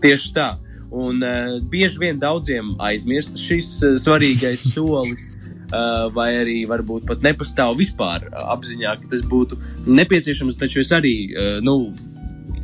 Tieši 0.02 0.32
tā. 0.36 0.52
Un 0.88 1.20
uh, 1.20 1.58
bieži 1.68 2.00
vien 2.00 2.20
daudziem 2.20 2.72
aizmirst 2.80 3.36
šis 3.42 3.74
uh, 3.84 3.98
svarīgais 4.00 4.64
solis. 4.74 5.34
Uh, 5.68 6.06
vai 6.16 6.30
arī 6.32 6.62
varbūt 6.64 7.04
pat 7.04 7.20
nepastāv 7.20 7.74
vispār 7.76 8.22
apziņā, 8.32 8.94
ka 9.02 9.10
tas 9.10 9.20
būtu 9.20 9.58
nepieciešams. 9.84 10.56
Taču 10.56 10.80
es 10.80 10.94
arī 10.96 11.12
uh, 11.28 11.58
nu, 11.60 11.90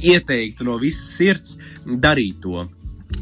ieteiktu 0.01 0.65
no 0.65 0.79
visas 0.81 1.13
sirds 1.19 1.59
darīt 1.85 2.41
to. 2.41 2.65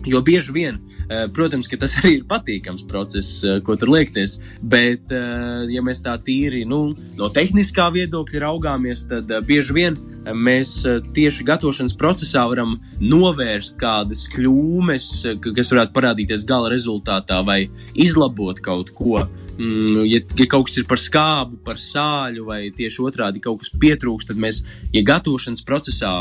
Jo 0.07 0.21
bieži 0.21 0.53
vien, 0.53 0.79
eh, 1.09 1.27
protams, 1.35 1.69
tas 1.69 1.95
arī 2.01 2.17
ir 2.19 2.25
patīkams 2.27 2.87
process, 2.89 3.45
eh, 3.45 3.61
ko 3.63 3.77
tur 3.79 3.93
liekties, 3.93 4.39
bet, 4.63 5.13
eh, 5.15 5.67
ja 5.71 5.83
mēs 5.83 6.03
tā 6.03 6.17
tīri 6.19 6.65
nu, 6.67 6.95
no 7.19 7.29
tehniskā 7.31 7.87
viedokļa 7.95 8.43
raugāmies, 8.43 9.07
tad 9.09 9.31
bieži 9.47 9.77
vien 9.77 9.99
mēs 10.23 10.83
tieši 11.15 11.47
gatavošanas 11.47 11.95
procesā 11.99 12.45
varam 12.51 12.77
novērst 13.01 13.77
kādas 13.79 14.29
kļūmes, 14.31 15.07
kas 15.43 15.73
varētu 15.75 15.95
parādīties 15.97 16.47
gala 16.47 16.71
rezultātā, 16.71 17.41
vai 17.47 17.65
izlabot 17.95 18.61
kaut 18.63 18.93
ko. 18.95 19.25
Mm, 19.59 20.07
ja, 20.09 20.19
ja 20.39 20.47
kaut 20.49 20.71
kas 20.71 20.79
ir 20.81 20.87
par 20.89 20.99
skābu, 21.03 21.59
par 21.67 21.79
sāļu, 21.79 22.47
vai 22.47 22.61
tieši 22.75 23.03
otrādi 23.05 23.43
kaut 23.43 23.61
kas 23.63 23.75
pietrūkst, 23.83 24.31
tad 24.31 24.41
mēs, 24.41 24.63
ja 24.95 25.03
gatavošanas 25.07 25.67
procesā 25.67 26.13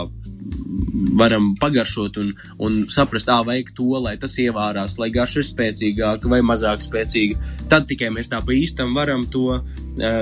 varam 1.18 1.51
pagaršot 1.60 2.18
un, 2.22 2.32
un 2.63 2.80
saprast, 2.91 3.30
kā 3.30 3.41
vajag 3.48 3.74
to, 3.77 3.89
lai 4.03 4.15
tas 4.22 4.38
ievārās, 4.41 4.98
lai 5.01 5.12
garša 5.13 5.41
ir 5.41 5.50
spēcīgāka 5.50 6.32
vai 6.32 6.41
mazāk 6.46 6.84
spēcīga. 6.84 7.39
Tad 7.72 7.88
tikai 7.89 8.12
mēs 8.13 8.32
tā 8.32 8.41
pa 8.46 8.56
īstam 8.56 8.96
varam 8.98 9.25
to 9.32 9.48
uh, 9.58 9.63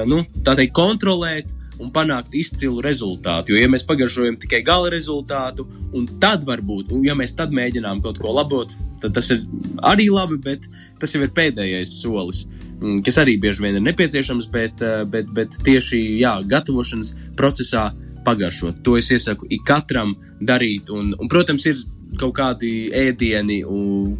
nu, 0.10 0.24
teikt, 0.46 0.76
kontrolēt 0.78 1.56
un 1.80 1.94
panākt 1.96 2.34
izcilu 2.36 2.82
rezultātu. 2.84 3.54
Jo, 3.54 3.62
ja 3.62 3.70
mēs 3.72 3.86
pagaršojam 3.88 4.36
tikai 4.42 4.60
gala 4.68 4.90
rezultātu, 4.92 5.64
un 5.96 6.10
tad 6.20 6.44
varbūt, 6.48 6.92
un 6.96 7.06
ja 7.08 7.16
mēs 7.16 7.38
tad 7.40 7.56
mēģinām 7.56 8.02
kaut 8.04 8.20
ko 8.20 8.34
labot, 8.36 8.74
tad 9.00 9.16
tas 9.16 9.32
ir 9.32 9.46
arī 9.88 10.10
labi, 10.12 10.42
bet 10.44 10.68
tas 11.00 11.16
jau 11.16 11.24
ir 11.24 11.32
pēdējais 11.36 12.02
solis. 12.02 12.46
Mm, 12.80 13.00
kas 13.04 13.20
arī 13.24 13.38
bieži 13.40 13.64
vien 13.64 13.80
ir 13.80 13.88
nepieciešams, 13.88 14.52
bet, 14.52 14.84
bet, 15.12 15.32
bet 15.36 15.56
tieši 15.64 16.02
jā, 16.20 16.38
gatavošanas 16.52 17.16
procesā 17.40 17.90
uh, 17.94 18.09
pagaršot. 18.26 18.84
To 18.86 18.98
es 19.00 19.12
iesaku 19.14 19.50
ikatram 19.60 20.16
darīt. 20.42 20.92
Un, 20.94 21.14
un, 21.18 21.32
protams, 21.32 21.66
ir 21.70 21.80
kaut 22.20 22.34
kādi 22.40 22.90
ēdieni, 22.96 23.60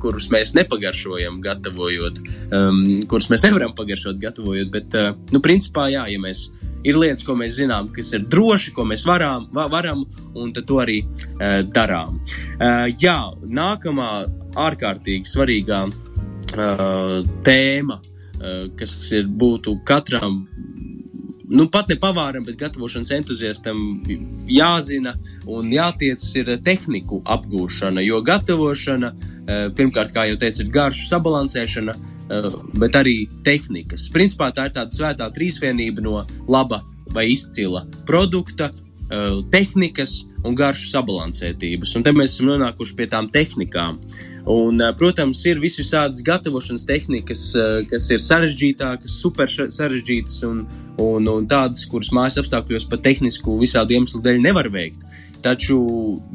kurus 0.02 0.30
mēs 0.34 0.54
nepagaršojam, 0.58 1.40
gatavojot, 1.42 2.22
um, 2.54 2.82
kurus 3.10 3.30
mēs 3.32 3.44
nevaram 3.48 3.74
pagaršot, 3.78 4.20
gatavojot. 4.22 4.72
Bet, 4.74 4.98
uh, 4.98 5.16
nu, 5.34 5.42
principā, 5.44 5.88
jā, 5.92 6.06
ja 6.12 6.22
mēs 6.22 6.48
ir 6.88 7.00
lietas, 7.00 7.26
ko 7.28 7.36
mēs 7.40 7.58
zinām, 7.60 7.90
kas 7.96 8.14
ir 8.16 8.28
droši, 8.30 8.74
ko 8.76 8.86
mēs 8.88 9.06
varam, 9.08 9.50
va, 9.56 9.68
varam 9.72 10.06
un 10.38 10.54
to 10.56 10.80
arī 10.84 11.02
uh, 11.04 11.60
darām. 11.66 12.22
Uh, 12.60 12.86
jā, 13.02 13.18
nākamā 13.44 14.12
ārkārtīgi 14.60 15.28
svarīgā 15.28 15.84
uh, 15.90 17.20
tēma, 17.46 18.00
uh, 18.00 18.64
kas 18.80 18.96
ir, 19.16 19.28
būtu 19.28 19.80
katram 19.88 20.44
nu, 21.50 21.66
pat 21.72 21.90
ne 21.90 21.98
pavāram, 22.00 22.46
bet 22.46 22.60
gatavošanas 22.60 23.12
entuziastam 23.16 23.80
jāzina 24.50 25.16
un 25.50 25.72
jātiecas 25.74 26.30
ir 26.38 26.52
tehniku 26.66 27.22
apgūšana. 27.26 28.04
Jo 28.06 28.22
gatavošana, 28.26 29.12
eh, 29.14 29.66
pirmkārt, 29.76 30.14
kā 30.14 30.28
jau 30.30 30.38
teicu, 30.38 30.62
ir 30.62 30.72
garšu 30.78 31.10
sabalansēšana, 31.10 31.96
eh, 31.96 32.50
bet 32.78 32.92
arī 33.02 33.28
tehnikas. 33.44 34.10
Principā 34.14 34.54
tā 34.54 34.66
ir 34.70 34.76
tāda 34.78 34.94
svētā 34.94 35.30
trīsvienība 35.34 36.02
no 36.02 36.26
laba 36.48 36.84
vai 37.14 37.32
izcila 37.34 37.86
produkta, 38.06 38.70
eh, 38.70 39.42
tehnikas 39.52 40.29
un 40.46 40.56
garšu 40.56 40.90
sabalansētības. 40.94 41.94
Un 41.98 42.06
te 42.06 42.14
mēs 42.16 42.36
esam 42.36 42.52
nonākuši 42.54 42.96
pie 42.98 43.08
tām 43.12 43.30
tehnikām. 43.32 44.00
Un, 44.50 44.82
protams, 44.98 45.42
ir 45.50 45.60
visādas 45.62 46.24
gatavošanas 46.26 46.86
tehnikas, 46.88 47.44
kas 47.90 48.08
ir 48.14 48.24
sarežģītākas, 48.24 49.20
super 49.22 49.52
sarežģītas 49.52 50.40
un, 50.48 50.64
un, 51.02 51.28
un 51.30 51.50
tādas, 51.50 51.84
kuras 51.92 52.10
mājas 52.16 52.40
apstākļos 52.42 52.88
pat 52.90 53.04
tehnisku 53.06 53.60
visādu 53.60 53.98
iemeslu 53.98 54.24
dēļ 54.26 54.42
nevar 54.48 54.72
veikt. 54.74 55.06
Taču 55.44 55.78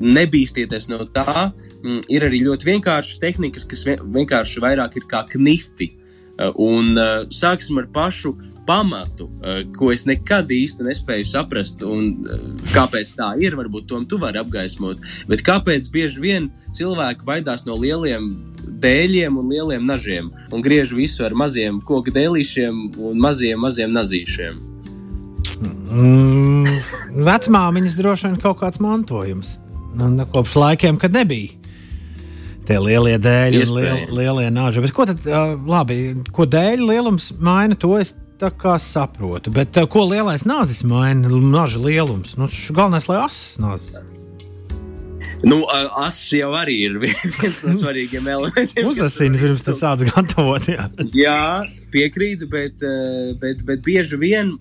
nebīsties 0.00 0.88
no 0.92 1.02
tā, 1.12 1.50
mm, 1.82 2.06
ir 2.12 2.28
arī 2.28 2.44
ļoti 2.44 2.70
vienkāršas 2.70 3.20
tehnikas, 3.20 3.66
kas 3.68 3.84
vienkārši 3.88 4.64
vairāk 4.64 5.00
ir 5.00 5.08
kā 5.10 5.24
knifi. 5.34 5.92
Uh, 6.34 6.50
un 6.58 6.96
uh, 6.98 7.28
sāksim 7.30 7.78
ar 7.78 7.86
pašu 7.94 8.32
pamatu, 8.66 9.28
uh, 9.28 9.60
ko 9.76 9.92
es 9.94 10.02
nekad 10.08 10.50
īsti 10.50 10.82
nespēju 10.82 11.28
saprast, 11.28 11.84
un 11.86 12.26
kāpēc 12.74 13.12
tā 13.14 13.28
ir, 13.38 13.54
varbūt 13.54 13.86
to 13.86 14.00
tu 14.10 14.18
vari 14.18 14.40
apgaismot. 14.42 14.98
Bet 15.30 15.44
kāpēc 15.46 15.86
bieži 15.94 16.24
vien 16.24 16.50
cilvēki 16.74 17.28
baidās 17.28 17.62
no 17.68 17.78
lieliem 17.78 18.32
dēļiem 18.82 19.38
un 19.38 19.50
lieliem 19.52 19.86
nažiem 19.86 20.32
un 20.50 20.64
griež 20.64 20.96
visu 20.96 21.22
ar 21.22 21.36
maziem 21.38 21.78
koku 21.86 22.10
dēlīšiem 22.14 22.98
un 22.98 23.20
maziem, 23.22 23.60
maziem 23.62 23.94
nazīšiem? 23.94 24.58
Mm, 25.94 26.66
vecmāmiņas 27.28 28.00
droši 28.00 28.32
vien 28.32 28.40
kaut 28.42 28.58
kāds 28.64 28.82
mantojums. 28.82 29.60
Nu, 29.94 30.10
nu, 30.10 30.26
kopš 30.26 30.56
laikiem, 30.58 30.98
kad 30.98 31.14
nebija 31.14 31.54
tie 32.68 32.80
lielie 32.80 33.16
dēļi 33.22 33.62
un 33.64 33.74
liel, 33.78 34.02
lielie. 34.18 34.50
Bet 34.84 34.94
ko 34.96 35.08
tad, 35.08 35.24
uh, 35.28 35.54
labi, 35.68 36.00
ko 36.34 36.48
dēļu 36.48 36.88
lielums 36.90 37.32
maina, 37.44 37.78
to 37.78 37.94
es 38.00 38.14
tā 38.40 38.50
kā 38.50 38.78
saprotu. 38.82 39.52
Bet 39.54 39.76
uh, 39.80 39.88
ko 39.90 40.06
lielais 40.10 40.46
nāzis 40.48 40.84
maina? 40.88 41.30
Nāža 41.30 41.82
lielums. 41.84 42.38
Nu, 42.40 42.50
galvenais, 42.74 43.08
lai 43.10 43.22
asas 43.24 43.62
nāzis. 43.62 44.12
Nu, 45.44 45.58
asis 46.00 46.38
jau 46.38 46.50
arī 46.56 46.76
ir 46.86 46.94
viens 47.02 47.58
no 47.66 47.74
svarīgiem 47.76 48.28
elementiem. 48.32 48.86
Uzasini 48.88 49.40
pirms 49.40 49.64
tas 49.66 49.80
sāc 49.82 50.04
gatavot. 50.08 50.68
Jā, 50.70 50.86
jā 51.16 51.40
piekrītu, 51.92 52.48
bet, 52.52 52.84
bet, 53.42 53.60
bet 53.68 53.82
bieži 53.84 54.18
vien, 54.20 54.54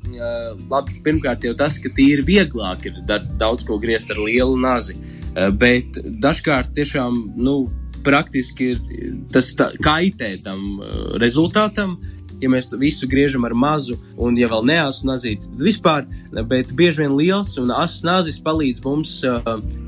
labi, 0.72 1.00
pirmkārt 1.05 1.48
jau 1.48 1.53
tas, 1.57 1.79
ka 1.79 1.91
tīri 1.95 2.25
vieglāk 2.27 2.89
ir 2.89 3.00
daudz 3.07 3.63
ko 3.67 3.79
griezt 3.81 4.12
ar 4.12 4.19
lielu 4.19 4.60
nazi. 4.60 4.98
Bet 5.60 5.98
dažkārt 6.24 6.75
tiešām, 6.75 7.15
nu, 7.39 7.63
praktiski 8.05 8.74
ir 8.74 8.83
tas 9.33 9.51
tā, 9.57 9.72
kaitē 9.83 10.36
tam 10.43 10.81
rezultātam, 11.22 11.98
ja 12.43 12.51
mēs 12.51 12.67
visu 12.79 13.07
griežam 13.10 13.45
ar 13.48 13.55
mazu, 13.55 13.98
un 14.19 14.38
ja 14.38 14.50
vēl 14.51 14.65
neasu 14.67 15.07
nazīts, 15.07 15.50
tad 15.51 15.65
vispār, 15.65 16.05
bet 16.50 16.74
bieži 16.77 17.03
vien 17.03 17.15
liels 17.17 17.55
un 17.62 17.72
asas 17.74 18.03
nāzis 18.07 18.39
palīdz 18.43 18.83
mums, 18.86 19.15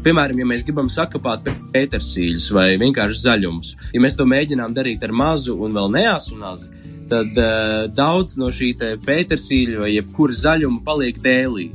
piemēram, 0.06 0.40
ja 0.42 0.50
mēs 0.50 0.66
gribam 0.68 0.90
sakapāt 0.92 1.50
pētersīļus 1.76 2.50
vai 2.56 2.68
vienkārši 2.82 3.24
zaļumus. 3.26 3.76
Ja 3.96 4.04
mēs 4.04 4.18
to 4.18 4.28
mēģinām 4.30 4.76
darīt 4.76 5.04
ar 5.06 5.16
mazu 5.16 5.58
un 5.60 5.76
vēl 5.76 5.92
neasu 5.98 6.40
nazi, 6.40 6.72
tad 7.12 7.38
uh, 7.38 7.86
daudz 7.94 8.38
no 8.42 8.52
šī 8.54 8.74
pētersīļa 9.06 9.84
vai 9.84 9.96
jebkura 9.98 10.38
zaļuma 10.46 10.86
paliek 10.88 11.20
dēlī. 11.22 11.70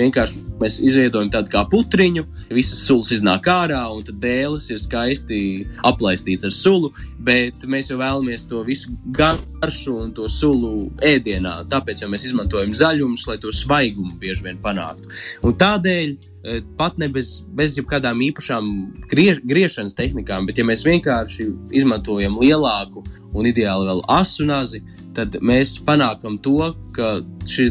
Vienkārši 0.00 0.40
mēs 0.60 0.78
izveidojam 0.84 1.30
tādu 1.32 1.52
kā 1.52 1.64
putriņu, 1.70 2.24
visas 2.52 2.84
sulas 2.86 3.12
iznāk 3.16 3.48
ārā, 3.52 3.82
un 3.92 4.04
tad 4.06 4.20
dēlis 4.22 4.70
ir 4.72 4.80
skaisti 4.80 5.40
aplaistīts 5.86 6.46
ar 6.48 6.54
sulu, 6.54 6.92
bet 7.20 7.66
mēs 7.70 7.90
jau 7.92 8.00
vēlamies 8.00 8.46
to 8.50 8.62
visu 8.66 8.94
garšu 9.16 9.98
un 10.06 10.14
to 10.16 10.28
sulu 10.32 10.88
ēdienā. 11.04 11.60
Tāpēc 11.70 12.04
mēs 12.08 12.30
izmantojam 12.30 12.72
zaļumus, 12.76 13.28
lai 13.28 13.38
to 13.42 13.52
svaigumu 13.54 14.16
bieži 14.20 14.48
vien 14.48 14.60
panāktu. 14.62 15.12
Un 15.44 15.56
tādēļ 15.60 16.16
pat 16.76 16.96
ne 16.98 17.08
bez, 17.12 17.42
bez 17.52 17.74
jebkādām 17.76 18.22
īpašām 18.30 18.68
griež, 19.10 19.42
griešanas 19.44 19.96
tehnikām, 19.98 20.46
bet 20.48 20.60
ja 20.60 20.64
mēs 20.64 20.86
vienkārši 20.86 21.50
izmantojam 21.76 22.38
lielāku 22.40 23.04
un 23.36 23.46
ideāli 23.46 23.90
vēl 23.90 24.00
asu 24.10 24.46
nazi, 24.48 24.80
tad 25.14 25.36
mēs 25.44 25.74
panākam 25.84 26.38
to, 26.42 26.72
ka 26.96 27.18
šī 27.50 27.68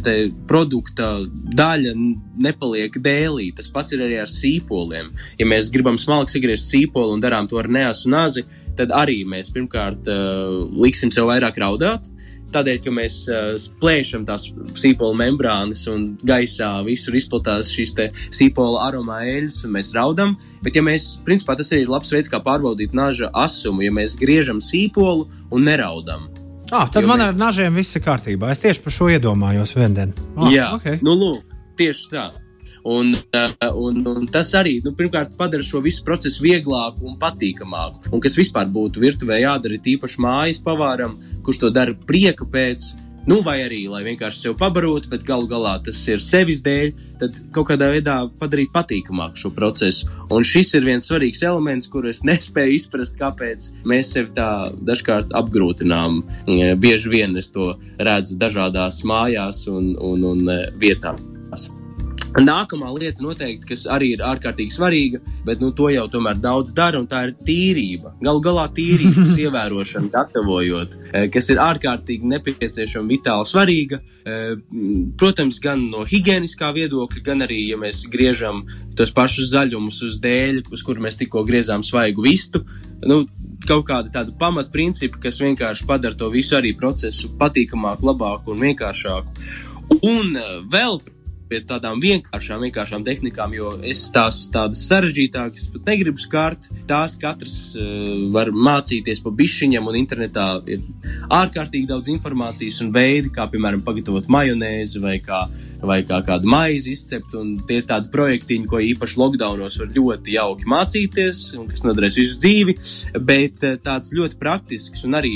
produkta 0.48 1.10
daļa 1.56 1.96
nepaliek 2.46 2.96
dēlī. 3.04 3.50
Tas 3.56 3.72
pats 3.74 3.94
ir 3.96 4.04
arī 4.06 4.20
ar 4.22 4.30
sīpoliem. 4.30 5.10
Ja 5.40 5.48
mēs 5.50 5.72
gribam 5.74 5.98
smalki 6.00 6.36
sagriezt 6.36 6.70
sīpolu 6.70 7.16
un 7.16 7.24
darām 7.24 7.50
to 7.50 7.60
ar 7.60 7.72
neasu 7.72 8.12
nazi, 8.14 8.46
tad 8.78 8.94
arī 8.96 9.24
mēs 9.28 9.52
pirmkārt 9.56 10.08
uh, 10.12 10.62
liksim 10.80 11.12
sev 11.12 11.28
vairāk 11.32 11.58
raudāt. 11.60 12.08
Tādēļ, 12.53 12.79
ka 12.82 12.94
mēs 12.94 13.15
uh, 13.29 13.53
plēšam 13.82 14.25
tās 14.27 14.48
sīpola 14.79 15.18
membrānas 15.22 15.84
un 15.91 16.08
gaisā 16.25 16.72
visur 16.88 17.18
izplatās 17.20 17.70
šīs 17.75 17.94
sīpola 18.34 18.88
aromā 18.88 19.22
eļļas, 19.27 19.60
un 19.68 19.75
mēs 19.77 19.91
raudam. 19.98 20.36
Bet, 20.65 20.77
ja 20.79 20.84
mēs, 20.86 21.12
principā, 21.25 21.58
tas 21.60 21.72
ir 21.77 21.89
labs 21.89 22.13
veids, 22.13 22.32
kā 22.32 22.41
pārbaudīt 22.46 22.96
naža 22.98 23.29
asumu, 23.38 23.86
ja 23.86 23.94
mēs 23.94 24.18
griežam 24.20 24.62
sīpolu 24.63 25.27
un 25.53 25.68
neraudam. 25.70 26.29
Ah, 26.72 26.86
tad 26.89 27.03
jo 27.03 27.10
man 27.10 27.22
mēs... 27.22 27.34
ar 27.38 27.48
nažiem 27.50 27.77
viss 27.77 27.98
ir 27.98 28.06
kārtībā. 28.06 28.51
Es 28.53 28.62
tieši 28.62 28.84
par 28.86 28.94
šo 28.94 29.10
iedomājos 29.13 29.74
viendien. 29.77 30.13
Ah, 30.38 30.51
Jā, 30.53 30.70
okay. 30.77 31.01
nu, 31.06 31.18
lūk, 31.18 31.58
tieši 31.79 32.12
tā. 32.13 32.29
Un, 32.84 33.14
uh, 33.16 33.68
un, 33.76 34.00
un 34.08 34.30
tas 34.32 34.54
arī 34.58 34.80
nu, 34.86 34.94
pirmkārt 34.98 35.36
padara 35.39 35.65
šo 35.65 35.84
visu 35.86 36.06
procesu 36.08 36.44
vieglāku 36.46 37.08
un 37.10 37.20
patīkamāku. 37.20 38.13
Un 38.13 38.24
kas 38.24 38.38
vispār 38.39 38.70
būtu 38.72 39.04
virtuvē 39.04 39.42
jādara 39.44 39.82
tīpaši 39.84 40.24
mājas 40.24 40.63
pavāram, 40.63 41.18
kurš 41.44 41.63
to 41.65 41.76
dara 41.76 41.96
prieka 42.08 42.48
pēc. 42.50 42.92
Nu, 43.30 43.42
vai 43.46 43.60
arī, 43.62 43.84
lai 43.92 44.00
vienkārši 44.06 44.39
sev 44.42 44.56
pabarotu, 44.58 45.10
bet 45.12 45.26
galu 45.28 45.46
galā 45.52 45.76
tas 45.86 45.98
ir 46.10 46.22
sevis 46.24 46.63
dēļ, 46.65 46.94
tad 47.22 47.38
kaut 47.54 47.68
kādā 47.70 47.92
veidā 47.94 48.15
padarīt 48.42 48.72
patīkamāku 48.74 49.38
šo 49.38 49.52
procesu. 49.54 50.10
Un 50.34 50.48
šis 50.48 50.74
ir 50.80 50.88
viens 50.88 51.06
svarīgs 51.06 51.44
elements, 51.46 51.89
kur 51.92 52.08
es 52.10 52.24
nespēju 52.26 52.78
izprast, 52.80 53.20
kāpēc 53.20 53.70
mēs 53.89 54.13
sevi 54.15 54.34
tā 54.39 54.50
dažkārt 54.82 55.36
apgrūtinām. 55.38 56.24
Bieži 56.82 57.13
vien 57.13 57.38
es 57.38 57.52
to 57.54 57.76
redzu 58.00 58.39
dažādās 58.39 59.04
mājās 59.06 59.68
un, 59.70 59.94
un, 60.00 60.32
un 60.32 60.56
vietām. 60.82 61.20
Nākamā 62.38 62.92
lieta, 62.94 63.24
noteikti, 63.26 63.72
kas 63.72 63.88
arī 63.89 64.12
ir 64.13 64.22
ārkārtīgi 64.22 64.74
svarīga, 64.76 65.20
bet 65.48 65.63
nu, 65.63 65.72
to 65.74 65.88
jau 65.89 66.06
tomēr 66.13 66.38
daudz 66.38 66.76
dara, 66.78 67.00
un 67.02 67.08
tā 67.10 67.24
ir 67.26 67.34
tīrība. 67.48 68.13
Galu 68.22 68.44
galā 68.46 68.68
tīrības 68.78 69.34
ievērošana, 69.46 70.12
gatavojot, 70.13 70.98
eh, 71.10 71.26
kas 71.34 71.50
ir 71.50 71.62
ārkārtīgi 71.63 72.30
nepieciešama, 72.30 73.10
vitāli 73.10 73.50
svarīga. 73.50 74.02
Eh, 74.30 74.54
protams, 75.18 75.58
gan 75.63 75.88
no 75.89 76.06
higiēniskā 76.06 76.70
viedokļa, 76.78 77.26
gan 77.26 77.48
arī, 77.48 77.63
ja 77.72 77.82
mēs 77.82 78.06
griežam 78.13 78.62
tos 78.98 79.13
pašus 79.15 79.50
zaļumus 79.56 80.04
uz 80.06 80.22
dēļ, 80.22 80.68
uz 80.70 80.86
kuru 80.86 81.08
mēs 81.08 81.18
tikko 81.18 81.44
griezām 81.50 81.82
svaigu 81.86 82.30
vistu. 82.30 82.62
Nu, 83.10 83.24
kaut 83.65 83.88
kāda 83.89 84.13
tāda 84.13 84.38
pamatprincipa, 84.38 85.18
kas 85.26 85.42
vienkārši 85.42 85.88
padara 85.89 86.18
to 86.18 86.30
visu 86.30 86.60
arī 86.60 86.76
procesu 86.78 87.34
patīkamāku, 87.42 88.06
labāku 88.13 88.54
un 88.54 88.68
vienkāršāku. 88.70 89.39
Un 90.06 90.38
eh, 90.38 90.60
vēl 90.70 91.02
pie 91.50 91.62
tādām 91.66 92.00
vienkāršām, 92.02 92.62
vienkāršām 92.68 93.04
tehnikām, 93.08 93.54
jo 93.58 93.72
es 93.86 94.04
tās 94.14 94.44
tādas 94.54 94.82
sarežģītākas 94.90 95.70
pat 95.74 95.90
negribu 95.90 96.22
skārt. 96.22 96.68
Tās 96.90 97.16
katrs 97.20 97.58
uh, 97.78 98.30
var 98.34 98.52
mācīties 98.54 99.24
pa 99.26 99.34
bišķiņam, 99.36 99.90
un 99.90 99.98
internetā 100.00 100.48
ir 100.70 100.84
ārkārtīgi 101.34 101.90
daudz 101.90 102.12
informācijas 102.14 102.80
un 102.86 102.92
veidi, 102.96 103.32
kā 103.34 103.48
piemēram 103.50 103.82
pagatavot 103.86 104.30
majonēzi 104.32 105.02
vai 105.04 105.18
kā, 105.26 105.42
vai 105.82 106.00
kā 106.08 106.22
kādu 106.28 106.50
maizi 106.50 106.94
izcept. 106.94 107.34
Tie 107.70 107.80
ir 107.82 107.90
tādi 107.90 108.12
projektiņi, 108.14 108.70
ko 108.70 108.82
īpaši 108.86 109.20
lockdownos 109.22 109.80
var 109.82 109.92
ļoti 109.96 110.38
jauki 110.38 110.70
mācīties, 110.70 111.42
un 111.60 111.70
kas 111.72 111.86
noderēs 111.88 112.20
visu 112.20 112.38
dzīvi. 112.44 112.78
Bet 113.26 113.66
uh, 113.66 113.80
tāds 113.82 114.14
ļoti 114.16 114.38
praktisks 114.42 115.06
un 115.10 115.18
arī 115.18 115.34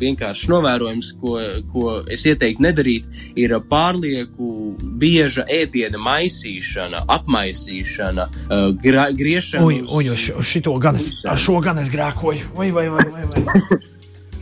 vienkāršs 0.00 0.46
novērojums, 0.52 1.14
ko, 1.22 1.38
ko 1.72 1.98
es 2.12 2.26
ieteiktu 2.28 2.68
nedarīt, 2.68 3.08
ir 3.40 3.56
pārlieku 3.70 4.74
bieža 5.00 5.48
ēdiena 5.54 6.00
maisīšana, 6.02 7.04
apmaisīšana, 7.14 8.28
uh, 8.28 8.68
gra, 8.82 9.08
griešana. 9.16 9.64
Ui, 9.66 9.80
ui, 9.82 10.10
uz 10.12 10.46
šito 10.48 10.74
gan 10.82 11.00
es, 11.00 11.10
ar 11.30 11.40
šo 11.40 11.60
gan 11.64 11.80
es 11.82 11.90
grēkoju. 11.92 12.52
Vai, 12.58 12.70
vai, 12.74 12.88
vai, 12.92 13.08
vai, 13.12 13.26
vai. 13.32 13.82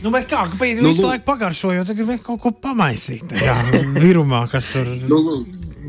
Nu, 0.03 0.11
bet 0.11 0.27
kā, 0.27 0.41
kāpēc 0.51 0.81
nu, 0.83 0.91
visu 0.91 1.05
laiku 1.07 1.23
pagaršoju, 1.29 1.85
tad 1.87 1.99
vajag 2.03 2.23
kaut 2.25 2.41
ko 2.43 2.51
pamaisīt 2.65 3.23
tajā 3.31 3.55
virumā, 4.03 4.43
kas 4.51 4.73
tur 4.73 4.89
nu, 5.07 5.21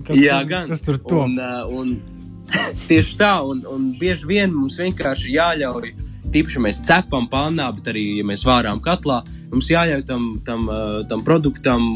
kas 0.06 0.20
jā, 0.20 0.38
tur, 0.38 0.50
gan. 0.52 0.68
kas 0.70 0.84
tur 0.87 1.00
to. 1.02 1.24
Un, 1.26 1.38
uh, 1.40 1.64
un, 1.74 1.96
tieši 2.88 3.18
tā, 3.18 3.34
un, 3.42 3.64
un 3.70 3.88
bieži 3.98 4.28
vien 4.30 4.54
mums 4.54 4.78
vienkārši 4.78 5.34
jāļauj 5.34 5.94
tīpaši 6.34 6.62
mēs 6.62 6.80
cepam 6.88 7.28
pannā, 7.30 7.68
bet 7.76 7.92
arī, 7.92 8.04
ja 8.18 8.26
mēs 8.26 8.42
vārām 8.46 8.80
katlā, 8.84 9.20
mums 9.52 9.70
jāļauj 9.70 10.04
tam, 10.08 10.28
tam, 10.46 10.66
uh, 10.70 11.00
tam 11.10 11.22
produktam 11.26 11.92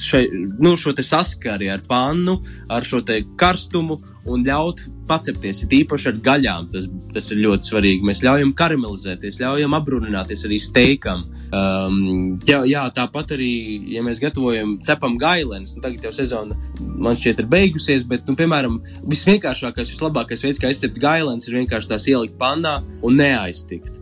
šai, 0.00 0.24
nu, 0.62 0.74
šo 0.78 0.94
saskari 1.02 1.70
ar 1.72 1.82
pannu, 1.88 2.38
ar 2.68 2.84
šo 2.86 3.02
karstumu 3.36 3.98
un 4.28 4.44
ļaut 4.46 4.84
pacepties. 5.08 5.64
Ir 5.64 5.74
īpaši 5.82 6.10
ar 6.12 6.18
gaļām 6.24 6.68
tas, 6.72 6.86
tas 7.14 7.30
ir 7.34 7.42
ļoti 7.42 7.68
svarīgi. 7.68 8.06
Mēs 8.06 8.22
ļaujam 8.24 8.52
karamelizēties, 8.56 9.40
ļaujam 9.42 9.74
apbrunināties 9.76 10.44
arī 10.46 10.60
steikam. 10.62 11.24
Um, 11.50 12.38
jā, 12.48 12.62
jā, 12.70 12.84
tāpat 12.94 13.34
arī, 13.36 13.52
ja 13.96 14.04
mēs 14.06 14.22
gatavojam 14.22 14.76
cepam 14.84 15.18
gailenes, 15.20 15.74
nu, 15.76 15.82
tagad 15.84 16.06
jau 16.06 16.14
sezona 16.14 16.56
man 17.02 17.18
šķiet 17.18 17.42
ir 17.42 17.50
beigusies, 17.50 18.06
bet, 18.08 18.24
nu, 18.28 18.36
piemēram, 18.38 18.78
visvienkāršākais, 19.10 19.92
vislabākais 19.96 20.46
veids, 20.46 20.62
kā 20.62 20.70
izcept 20.72 21.02
gailenes, 21.02 21.48
ir 21.48 21.58
vienkārši 21.60 21.92
tās 21.94 22.08
ielikt 22.12 22.38
pannā 22.40 22.78
un 23.02 23.18
neaiztikt. 23.18 24.01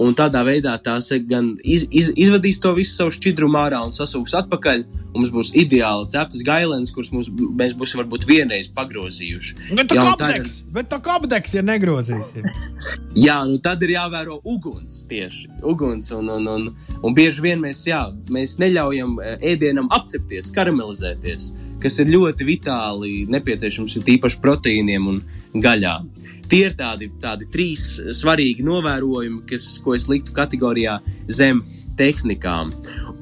Un 0.00 0.14
tādā 0.16 0.40
veidā 0.46 0.72
tās 0.80 1.10
gan 1.28 1.50
iz, 1.60 1.84
iz, 1.92 2.08
izvadīs 2.16 2.60
to 2.62 2.72
visu 2.76 2.94
savu 2.94 3.12
šķidrumu 3.12 3.58
ārā 3.60 3.82
un 3.84 3.92
sasūks 3.92 4.32
atpakaļ. 4.38 4.84
Mums 5.12 5.32
būs 5.34 5.50
ideāli 5.58 6.08
ceptas 6.12 6.44
gailēns, 6.46 6.92
kurus 6.94 7.10
mums, 7.12 7.28
mēs 7.58 7.74
būsim 7.76 8.00
varbūt 8.00 8.24
vienreiz 8.28 8.70
pagrozījuši. 8.76 9.56
Bet 9.76 9.90
tā 9.90 9.98
kā 9.98 10.06
apdegs, 10.14 10.56
bet 10.72 10.88
tā 10.92 11.00
kā 11.04 11.18
apdegs, 11.20 11.56
ja 11.58 11.64
negrozīsim. 11.66 12.48
jā, 13.26 13.40
nu 13.50 13.58
tad 13.60 13.84
ir 13.84 13.96
jāvēro 13.98 14.38
uguns 14.48 15.02
tieši. 15.10 15.50
Uguns 15.68 16.08
un, 16.16 16.30
un, 16.38 16.48
un, 16.54 16.68
un 17.02 17.16
bieži 17.16 17.44
vien 17.44 17.60
mēs, 17.60 17.82
jā, 17.90 18.06
mēs 18.32 18.56
neļaujam 18.62 19.18
ēdienam 19.36 19.90
apcepties, 19.98 20.48
karamelizēties 20.56 21.50
kas 21.82 21.98
ir 22.02 22.12
ļoti 22.12 22.46
vitāli 22.48 23.12
nepieciešams, 23.30 23.96
ir 23.96 24.06
tīpaši 24.06 24.40
proteīniem 24.44 25.08
un 25.10 25.20
gaļām. 25.54 26.08
Tie 26.50 26.64
ir 26.68 26.76
tādi, 26.78 27.10
tādi 27.22 27.48
trīs 27.52 27.86
svarīgi 28.20 28.66
novērojumi, 28.66 29.44
kas, 29.50 29.72
ko 29.84 29.96
es 29.96 30.08
liktu 30.10 30.34
kategorijā 30.36 30.98
zem 31.30 31.62
tehnikām. 32.00 32.74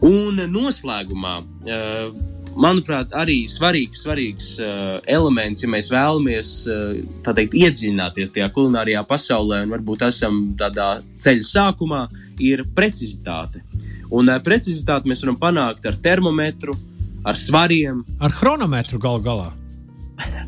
Un 0.07 0.43
noslēgumā. 0.53 1.39
Uh, 1.69 2.11
manuprāt, 2.59 3.13
arī 3.17 3.43
svarīgs, 3.49 4.03
svarīgs 4.03 4.49
uh, 4.63 4.99
elements, 5.07 5.63
ja 5.63 5.71
mēs 5.71 5.91
vēlamies 5.93 6.53
uh, 6.71 6.99
teikt, 7.27 7.55
iedziļināties 7.59 8.35
tajā 8.35 8.49
kulinārijā 8.55 9.05
pasaulē 9.09 9.63
un 9.65 9.75
varbūt 9.77 10.07
esam 10.09 10.41
tādā 10.59 10.97
ceļa 11.23 11.47
sākumā, 11.47 12.05
ir 12.43 12.65
precizitāte. 12.75 13.63
Un 14.15 14.31
precizitāti 14.45 15.11
mēs 15.11 15.23
varam 15.25 15.37
panākt 15.41 15.87
ar 15.87 15.99
termometru, 16.03 16.75
ar 17.25 17.39
svariem. 17.39 18.05
Ar 18.21 18.33
chronometru 18.35 19.01
gal 19.03 19.21
galā. 19.23 19.51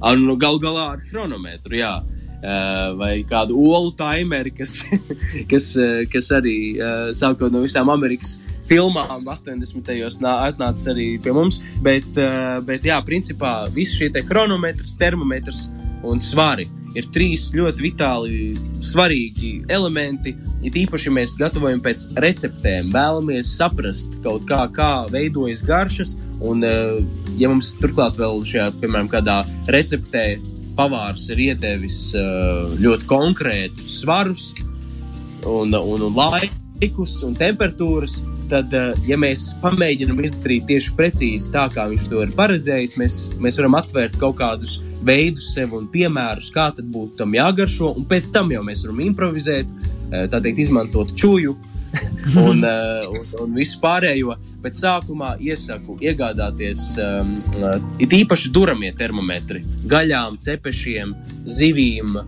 ar, 0.07 0.17
nu, 0.17 0.37
gal 0.41 0.59
galā 0.63 0.91
ar 0.95 1.05
chronometru, 1.11 1.79
jā. 1.81 1.99
Uh, 2.41 2.97
vai 2.97 3.19
kādu 3.29 3.53
olu 3.61 3.91
timeri, 3.93 4.49
kas, 4.57 4.79
kas, 5.51 5.75
uh, 5.77 6.07
kas 6.09 6.31
arī 6.33 6.57
uh, 6.79 7.11
sākot 7.13 7.53
no 7.53 7.61
visām 7.61 7.93
Amerikas 7.93 8.39
filmām 8.65 9.27
80. 9.29 9.85
gados 9.85 10.17
atnācis 10.25 10.89
arī 10.89 11.11
pie 11.21 11.35
mums. 11.37 11.61
Bet, 11.85 12.09
uh, 12.17 12.63
bet 12.65 12.89
jā, 12.89 12.97
principā 13.05 13.67
visi 13.75 13.99
šie 14.01 14.25
chronometrs, 14.25 14.97
termometrs 15.01 15.67
un 16.07 16.23
svari 16.23 16.71
ir 16.99 17.09
trīs 17.15 17.49
ļoti 17.55 17.85
vitāli 17.85 18.39
svarīgi 18.85 19.53
elementi. 19.73 20.35
Ir 20.67 20.79
īpaši, 20.83 21.13
mēs 21.15 21.37
gatavojam 21.39 21.83
pēc 21.85 22.09
receptēm, 22.21 22.91
vēlamies 22.95 23.53
saprast 23.57 24.17
kā, 24.49 24.63
kā 24.75 24.93
veidojas 25.13 25.65
garšas. 25.67 26.17
Un, 26.41 26.65
eh, 26.65 27.01
ja 27.39 27.51
mums 27.53 27.75
turklāt 27.81 28.19
vēl 28.21 28.43
šajā, 28.47 28.71
piemēram, 28.81 29.11
kādā 29.13 29.43
receptē 29.69 30.41
pavārs 30.79 31.29
ir 31.35 31.45
iedevis 31.51 32.01
eh, 32.17 32.75
ļoti 32.81 33.09
konkrētus 33.11 34.01
svarus 34.01 34.51
un, 35.47 35.75
un, 35.75 36.07
un 36.09 36.17
laikus 36.17 37.21
un 37.27 37.37
temperatūras, 37.37 38.21
tad, 38.51 38.75
eh, 38.75 38.93
ja 39.09 39.19
mēs 39.21 39.47
pamēģinām 39.63 40.21
izdarīt 40.27 40.67
tieši 40.71 40.95
precīzi 40.99 41.53
tā, 41.55 41.67
kā 41.73 41.87
viņš 41.91 42.07
to 42.11 42.23
ir 42.25 42.35
paredzējis, 42.37 42.97
mēs, 43.01 43.19
mēs 43.43 43.59
varam 43.61 43.79
atvērt 43.79 44.19
kaut 44.21 44.39
kādus 44.41 44.81
veidus 45.07 45.53
sev 45.55 45.75
un 45.79 45.89
piemērus, 45.91 46.51
kā 46.55 46.69
tad 46.77 46.91
būtu 46.93 47.21
tam 47.23 47.35
jāgaršo, 47.37 47.95
un 47.97 48.07
pēc 48.11 48.33
tam 48.35 48.53
jau 48.53 48.63
mēs 48.67 48.85
varam 48.85 49.03
improvizēt, 49.07 49.71
eh, 50.11 50.27
tā 50.31 50.43
teikt, 50.43 50.65
izmantot 50.67 51.15
čūju 51.15 51.57
un, 52.49 52.63
uh, 52.63 53.07
un, 53.11 53.25
un 53.43 53.55
visu 53.57 53.81
pārējo. 53.83 54.37
Bet 54.61 54.77
sākumā 54.77 55.35
iesaku 55.41 55.97
iegādāties 56.05 56.83
um, 57.01 57.37
uh, 57.61 57.79
it 58.03 58.13
īpaši 58.13 58.51
duramie 58.53 58.91
termometri. 58.97 59.63
Gaļām, 59.89 60.37
cepešiem, 60.43 61.15
zivīm 61.51 62.19
uh, 62.19 62.27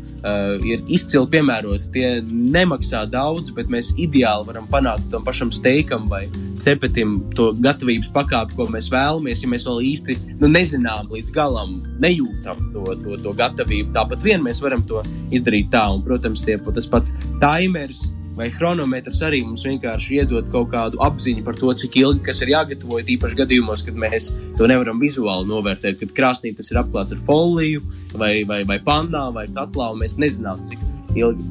ir 0.65 0.81
izcili 0.89 1.29
piemēroti. 1.35 1.91
Tie 1.93 2.09
nemaksā 2.25 3.05
daudz, 3.13 3.53
bet 3.57 3.69
mēs 3.73 3.93
ideāli 4.01 4.49
varam 4.49 4.71
panākt 4.71 5.11
tam 5.13 5.27
pašam 5.27 5.53
steikam 5.53 6.09
vai 6.09 6.25
cepetim 6.63 7.19
to 7.37 7.51
gatavības 7.59 8.09
pakāpi, 8.15 8.57
ko 8.57 8.69
mēs 8.73 8.89
vēlamies. 8.93 9.45
Ja 9.45 9.53
mēs 9.53 9.69
vēl 9.69 9.85
īsti 9.91 10.19
nu, 10.41 10.49
nezinām 10.49 11.13
līdz 11.13 11.35
galam, 11.37 11.77
nejūtam 12.01 12.73
to, 12.73 12.87
to, 13.05 13.21
to 13.27 13.37
gatavību, 13.43 13.93
tāpat 13.93 14.25
vien 14.25 14.45
mēs 14.45 14.65
varam 14.65 14.87
to 14.89 15.05
izdarīt 15.35 15.69
tā. 15.75 15.85
Un, 15.93 16.01
protams, 16.07 16.47
tie, 16.49 16.57
tas 16.73 16.89
pats 16.89 17.17
timers 17.43 18.07
vai 18.37 18.49
chronometrs 18.53 19.21
arī 19.27 19.43
mums 19.45 19.65
vienkārši 19.67 20.21
iedod 20.23 20.49
kaut 20.53 20.71
kādu 20.73 21.01
apziņu 21.05 21.45
par 21.47 21.59
to, 21.59 21.73
cik 21.83 21.99
ilgi 22.01 22.25
kas 22.29 22.43
ir 22.45 22.55
jāgatavo. 22.55 23.01
Īpaši 23.17 23.39
gadījumos, 23.43 23.85
kad 23.87 23.99
mēs 23.99 24.31
to 24.59 24.69
nevaram 24.71 25.03
vizuāli 25.03 25.49
novērtēt, 25.51 25.99
kad 26.01 26.15
krāsnī 26.17 26.55
tas 26.57 26.71
ir 26.73 26.81
apklāts 26.81 27.15
ar 27.17 27.21
foliju 27.27 27.85
vai, 28.17 28.35
vai, 28.49 28.63
vai 28.69 28.79
pandā 28.85 29.27
vai 29.35 29.47
katlā, 29.53 29.93
un 29.93 30.03
mēs 30.05 30.17
nezinām, 30.23 30.65
cik 30.69 30.81
ilgi 31.19 31.45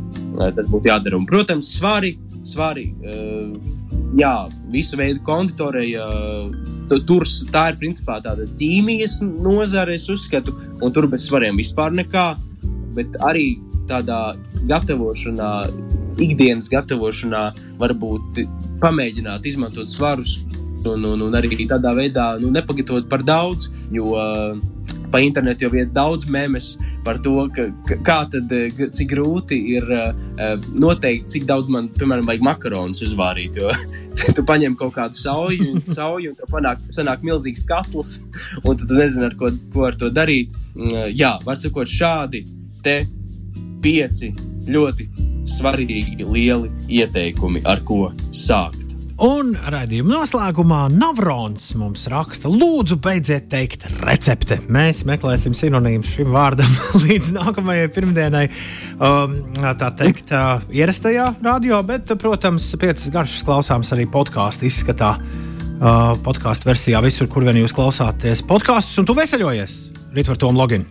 tas 0.58 0.70
būtu 0.72 0.90
jādara. 0.90 1.20
Un, 1.20 1.28
protams, 1.30 1.70
svari, 1.78 2.16
svari 2.48 2.88
uh, 3.06 3.52
jā, 4.18 4.36
visu 4.74 5.00
veidu 5.00 5.24
konditoreja. 5.26 6.08
Tur 6.92 7.24
tā 7.54 7.70
ir 7.72 7.78
principā 7.80 8.18
tāda 8.24 8.48
ķīmijas 8.60 9.22
nozare, 9.24 9.96
es 9.96 10.10
uzskatu, 10.12 10.56
un 10.84 10.92
tur 10.92 11.08
bez 11.12 11.28
svariem 11.30 11.60
vispār 11.60 11.94
nekā. 11.96 12.26
Bet 12.98 13.16
arī 13.24 13.54
tādā 13.88 14.34
gatavošanā 14.68 15.52
ikdienas 16.22 16.70
gatavošanā 16.72 17.44
varbūt 17.82 18.44
pamēģināt 18.82 19.48
izmantot 19.50 19.90
svarus 19.90 20.40
un, 20.86 21.04
un, 21.06 21.26
un 21.28 21.38
arī 21.38 21.66
tādā 21.70 21.94
veidā 21.98 22.36
nu, 22.42 22.52
nepagatavot 22.54 23.10
par 23.10 23.26
daudz, 23.26 23.70
jo 23.94 24.16
uh, 24.16 24.56
pa 25.12 25.22
internetu 25.22 25.68
jau 25.68 25.76
ir 25.76 25.92
daudz 25.94 26.26
memes 26.32 26.76
par 27.04 27.18
to, 27.22 27.34
ka, 27.54 27.66
ka, 27.88 27.98
kā 28.06 28.18
tad, 28.30 28.52
eh, 28.54 28.84
cik 28.94 29.10
grūti 29.10 29.58
ir 29.74 29.88
uh, 29.90 30.12
noteikt, 30.78 31.32
cik 31.34 31.48
daudz 31.50 31.72
man, 31.74 31.90
piemēram, 31.98 32.28
vajag 32.30 32.46
makaronus 32.46 33.02
uzvārīt. 33.08 33.58
Jo 33.58 33.72
tu 34.38 34.46
paņem 34.46 34.78
kaut 34.78 34.94
kādu 35.00 35.18
sauju, 35.18 35.72
un, 35.74 35.82
sauju, 35.98 36.34
un 36.34 36.38
tev 36.38 36.52
panāk, 36.54 36.84
sanāk 36.94 37.26
milzīgs 37.26 37.66
katls, 37.70 38.20
un 38.62 38.78
tu 38.78 38.90
nezini, 38.94 39.32
ar 39.32 39.38
ko, 39.40 39.50
ko 39.74 39.88
ar 39.90 39.98
to 39.98 40.12
darīt. 40.14 40.54
Uh, 40.78 41.10
jā, 41.10 41.34
var 41.48 41.58
sakot, 41.60 41.90
šādi 41.90 42.46
te 42.86 43.02
pieci 43.82 44.30
ļoti 44.70 45.10
svarīgi 45.50 46.26
lieli 46.26 46.72
ieteikumi, 47.02 47.64
ar 47.66 47.84
ko 47.88 48.10
sākt. 48.36 48.92
Un 49.22 49.52
raidījuma 49.54 50.16
noslēgumā 50.16 50.80
Navrons 50.96 51.68
mums 51.78 52.08
raksta, 52.10 52.50
lūdzu, 52.50 52.96
beidziet 53.04 53.52
teikt 53.52 53.84
recepte. 54.00 54.58
Mēs 54.66 55.04
meklēsim 55.06 55.54
sinonīmus 55.54 56.16
šim 56.16 56.32
vārdam 56.34 56.72
līdz 57.04 57.28
nākamajai 57.36 57.92
pirmdienai, 57.94 58.48
um, 58.98 59.36
tā 59.78 59.92
teikt, 60.00 60.34
uh, 60.34 60.64
ierastajā 60.74 61.28
radio, 61.46 61.84
bet, 61.86 62.10
protams, 62.22 62.72
piecas 62.82 63.12
garšas 63.14 63.46
klausāms 63.46 63.94
arī 63.94 64.08
podkāstu 64.10 64.66
izskatā. 64.72 65.14
Uh, 65.82 66.16
podkāstu 66.26 66.70
versijā 66.70 67.02
visur, 67.06 67.30
kur 67.30 67.46
vien 67.46 67.58
jūs 67.62 67.74
klausāties 67.78 68.42
podkāstus, 68.50 68.98
un 69.02 69.10
tu 69.10 69.18
veseļojies 69.18 69.78
rīt 70.18 70.34
ar 70.34 70.42
to 70.42 70.50
loginu. 70.54 70.86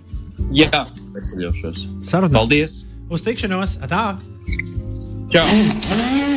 Jā, 0.54 0.86
veseļošos. 1.18 1.88
Sarunāt. 2.06 2.38
Paldies! 2.38 2.80
Uz 3.10 3.24
tikšanos! 3.26 3.78
Tā! 3.90 4.14
Čau! 5.30 6.29